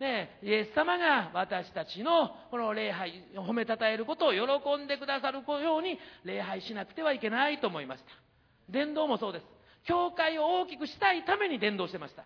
[0.00, 8.10] ね、イエス様が私たちのこの礼拝、褒めたたえることを喜んでくださるように礼拝しなくてはいけないと思いました。
[8.70, 9.44] 伝道もそうです。
[9.84, 12.24] 教会を大きくしたいために伝道してました。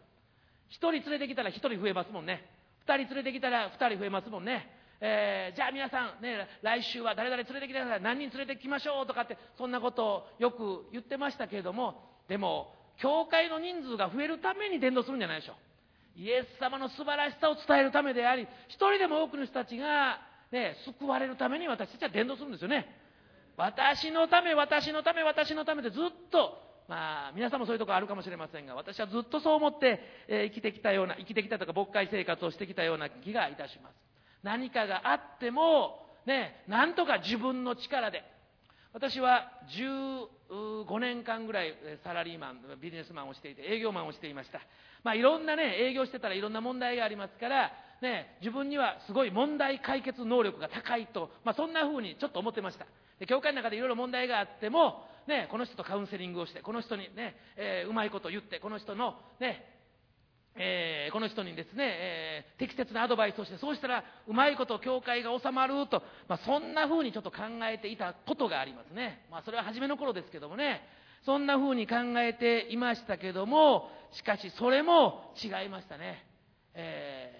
[0.68, 2.48] 一人連れてきたら一人増えますもんね。
[2.86, 4.70] 二人連れてきたら二人増えますもんね。
[5.00, 8.02] えー、じゃあ皆さん、ね、来週は誰々連れてきてください。
[8.02, 15.54] 何人連れてきましょうとかって、そんなことをよく言ってましたけれども、でも、教会の人数が増えるために伝道するんじゃないでしょ
[16.16, 16.20] う。
[16.20, 20.20] イエス様の素晴らしさを伝えるためであり、一人でも多くの人たちが、
[20.52, 22.86] ね、救われるために私たちは伝道するんですよね。
[23.56, 33.94] 私のため、私のため、私のためでずっと、まあ、皆さんもそういうところあるかもしれませんが、私はずっとそう思って、えー、生きてきたような、生きてきたとか、牧会生活をしてきたような気がいたします。
[34.44, 38.22] 何かがあっても、ね、なんとか自分の力で、
[38.92, 41.74] 私は15年間ぐらい
[42.04, 44.60] サラリーマン、ビジネスマンをしていて、営業マンをしていました。
[45.02, 52.86] まあ、いろんなね、営業してたらいろんな問題がありますから、ね、自分にはすごい問題解決能力が高いと、まあ、そんな風にちょっと思ってました。
[53.18, 59.73] で教会の中でいろいろ問題があっても、ね、この人とカウンセリングをして、この人にね、えー、うまいこと言って、この人のね、
[60.56, 69.26] えー、この人にですね、えー、適切なアドバイスをして、そうしたらうまいこと教会が収まると、まあ、そんな風にちょっと考えていたことがありますね。
[69.30, 70.82] まあ、それは初めの頃ですけどもね、
[71.24, 76.24] そんな風に考えていましたけども、しかしそれも違いましたね。
[76.74, 77.32] え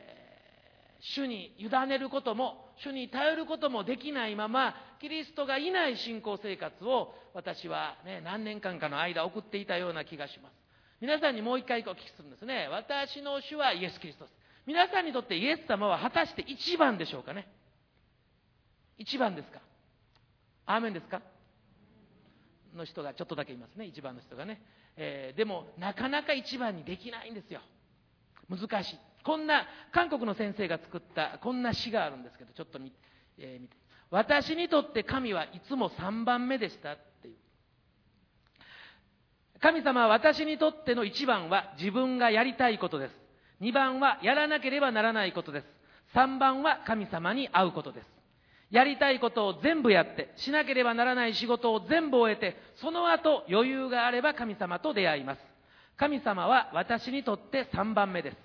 [1.00, 10.63] ー、主に委ねることも、主に頼ることもできないまま、キリストがいない信仰生活を私はね、何年間かの間送っていたような気がします。
[11.05, 12.66] 皆さんにもう一回お聞きするんですね。
[12.70, 14.34] 私の主はイエス・キリストです。
[14.66, 17.46] 皆さんにとってイエス様は果たして一番でしょうかね
[18.96, 19.61] 一番ですか？
[20.64, 21.20] アーメンですか？
[22.74, 23.84] の人がちょっとだけいますね。
[23.84, 24.62] 一番の人がね。
[24.96, 27.61] えー、でも、なかなか一番にできないんですよ。
[28.48, 28.98] 難しい。
[29.24, 32.94] こんな、韓国の先生が作ったこんな詩があるんですけど、ちょっと見,、
[33.36, 33.76] えー、見て。
[34.11, 36.96] 私にとって神はいつも3番目でした。
[39.64, 43.14] 神様は私にとっての一番は自分がやりたいことです。
[43.60, 45.66] 二番はやらなければならないことです。
[46.12, 48.06] 三番は神様に会うことです。
[48.70, 55.40] やりたいことを全部やって、しなければならない仕事を全部終えて、その後余裕があれば神様と出会います。
[55.96, 58.36] 神様は私にとって三番目です。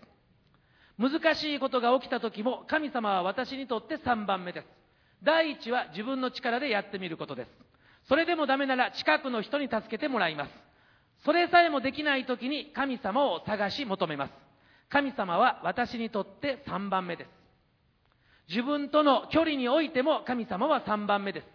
[0.98, 4.68] 難しいことが起きた時も神様は私にとって三番目です。
[5.22, 7.50] 第一は自分の力でやってみることです。
[8.08, 10.69] それでもダメなら近くの人に助けてもらいます。
[11.26, 14.34] それさえもできない時に神様を探し求めます。
[14.90, 17.30] 神様は私にとって3番目です。
[18.50, 21.48] 自分との距離においても神様は3番目です。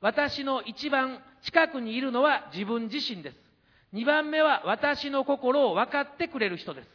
[0.00, 3.36] 私の一番近くにいるのは自分自身です。
[3.94, 6.88] 2番目は私の心を分かってくれる人です。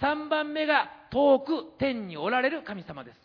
[0.00, 3.18] 3番目が遠く天におられる神様です。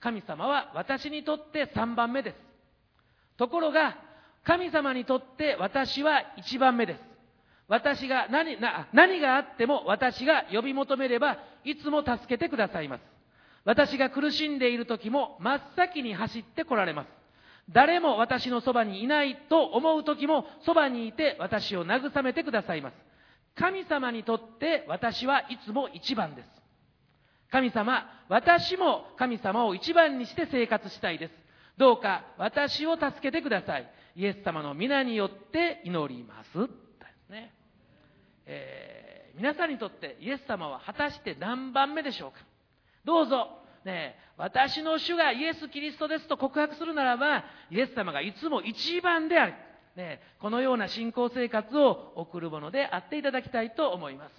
[0.00, 2.36] 神様は私にとって3番目です。
[3.36, 3.96] ところが、
[4.44, 7.00] 神様にとって私は1番目です。
[7.68, 13.02] 私が何な何があっても私が呼び求めればいつも助けてくださいます。
[13.64, 17.08] 私が苦しんでいる時も真っ先に走って来られます。
[17.70, 22.94] 誰も私のそばにいないと思う時もそばにいて私を慰めてくださいます。
[23.54, 26.48] 神様にとって私はいつも一番です。
[27.50, 31.34] 神様、私も神様を一番にして生活したいです。
[31.76, 33.90] どうか私を助けてください。
[34.16, 36.58] イエス様の皆によって祈ります。
[37.30, 37.57] ね
[38.50, 42.38] えー、皆さんにとってイエス様は果たして何番目でしょうか？
[43.04, 43.48] どうぞ、
[43.84, 49.54] ね、私の主がイエス・キリストですと告白するならば、イエス様がいつも一番である。
[49.96, 54.32] ね、このような信仰生活を送るものであっていただきたいと思います。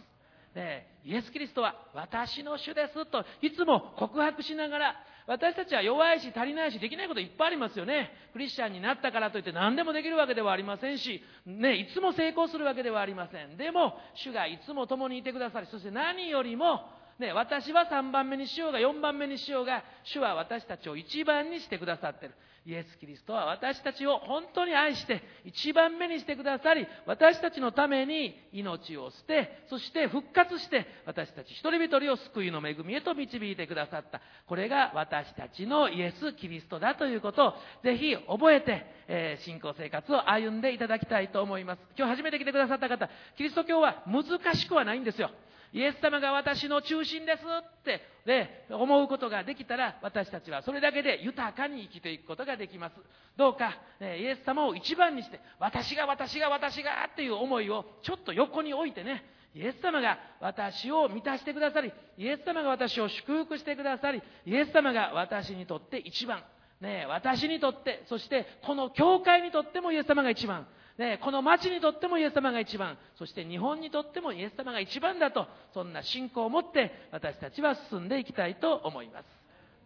[0.55, 4.95] ね、イエス・キリストは私の主ですといつも告白しながら
[5.29, 8.09] 私たちは弱いし足りないしできないこといっぱいありますよね。
[8.33, 13.55] クリスチャンになったからといって何でもできるわけではありませんし、ね、いつも成功するわけではありません。
[13.55, 16.81] でも主がいつも共にいてくださりそして何よりも
[17.19, 22.33] ね、私は3番目にしようが4番目にしようが主は私たちを1番にしてくださってる。
[22.65, 34.21] イエス・キリストは私たちを本当に愛して一番目にしてくださり私たちのために命を捨てそして復活して私たち一人一人を救いの恵みへと導いてくださった。
[34.47, 37.53] これが私たちのイエス・キリストだということを
[37.83, 41.79] ぜひ覚えて、えー、信仰生活を歩んでいただきたいと思います。
[41.97, 45.31] 今日初めて来てくださった方キリスト教は難しくはないんですよ。
[45.73, 52.95] イエス様が私の中心ですって、ね、思うことができたら私たちはそれだけで豊かに生きていくことができます。
[53.37, 59.23] どうか、ね、イエス様を一番にして私が私が私がっていう思いをちょっと横に置いてね
[59.55, 66.43] イエス様が私を満たしてくださりイエス様が私を祝福してくださりイエス様が私にとって一番
[66.81, 70.65] ね、私にとってそしてこの教会にとってもイエス様が一番。
[70.99, 79.25] ね、この町にとってもイエス様が一番、そして日本にとってもイエス様が一番だと、そんな信仰を持って私たちは進んでいきたいと思います。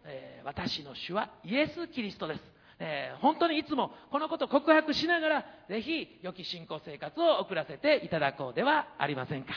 [0.06, 2.40] えー、私の主はイエス・キリストです。
[2.80, 9.52] えー、本当にいつもこのことを告白しながら、ぜひ良き信仰生活を送らせていただこうではありませんか。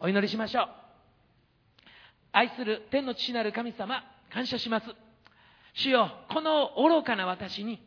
[0.00, 0.68] お祈りしましょう。
[2.32, 4.02] 愛する天の父なる神様、
[4.32, 4.86] 感謝します。
[5.74, 7.80] 主よ、この愚かな私に、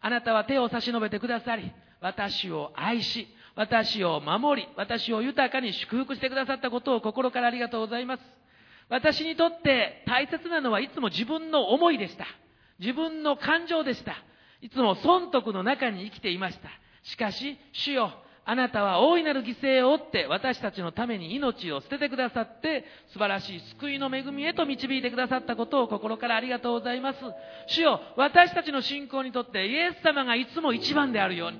[0.00, 1.70] あなたは手を差し伸べてくださり、
[2.00, 8.22] 私を愛し、私を守り、私を豊かに祝福してくださったことを心からありがとうございます。
[8.88, 12.26] 私にとって大切なのはいつも自分の思いでした。
[12.78, 14.14] 自分の感情でした。
[14.62, 16.68] いつも損得の中に生きていました。
[17.02, 18.12] しかし、主よ、
[18.44, 27.18] あなたは大いなる犠牲を負って私たちのために命を捨ててくださって素晴らしい救いの恵みへと導いてくださったことを心からありがとうございます。
[27.68, 31.58] 主よ、私たちの信仰にとってイエス様がいつも一番であるように、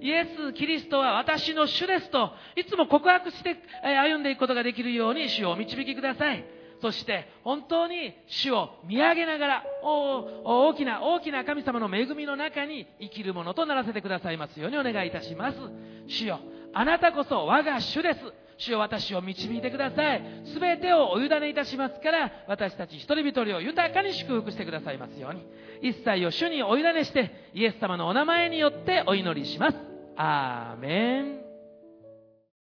[0.00, 6.44] イエス・キリストは私の主ですと、いつも告白して歩んでいくことができるように主をお導きください。
[6.80, 15.58] そして本当に主を見上げながら大きな大きな神様の恵みの中に生きるものとならせてくださいますようにお願いいたします。
[16.06, 16.40] 主よ、
[16.72, 18.20] あなたこそ我が主です。
[18.56, 20.22] 主よ私を導いてください。
[20.54, 25.44] すべてをお委ねいたしますから、私たち一人一人を豊かに祝福してくださいますように。
[25.82, 29.89] 一切を主にお委ねして、イエス様のお名前によってお祈りします。
[30.22, 31.39] アーメン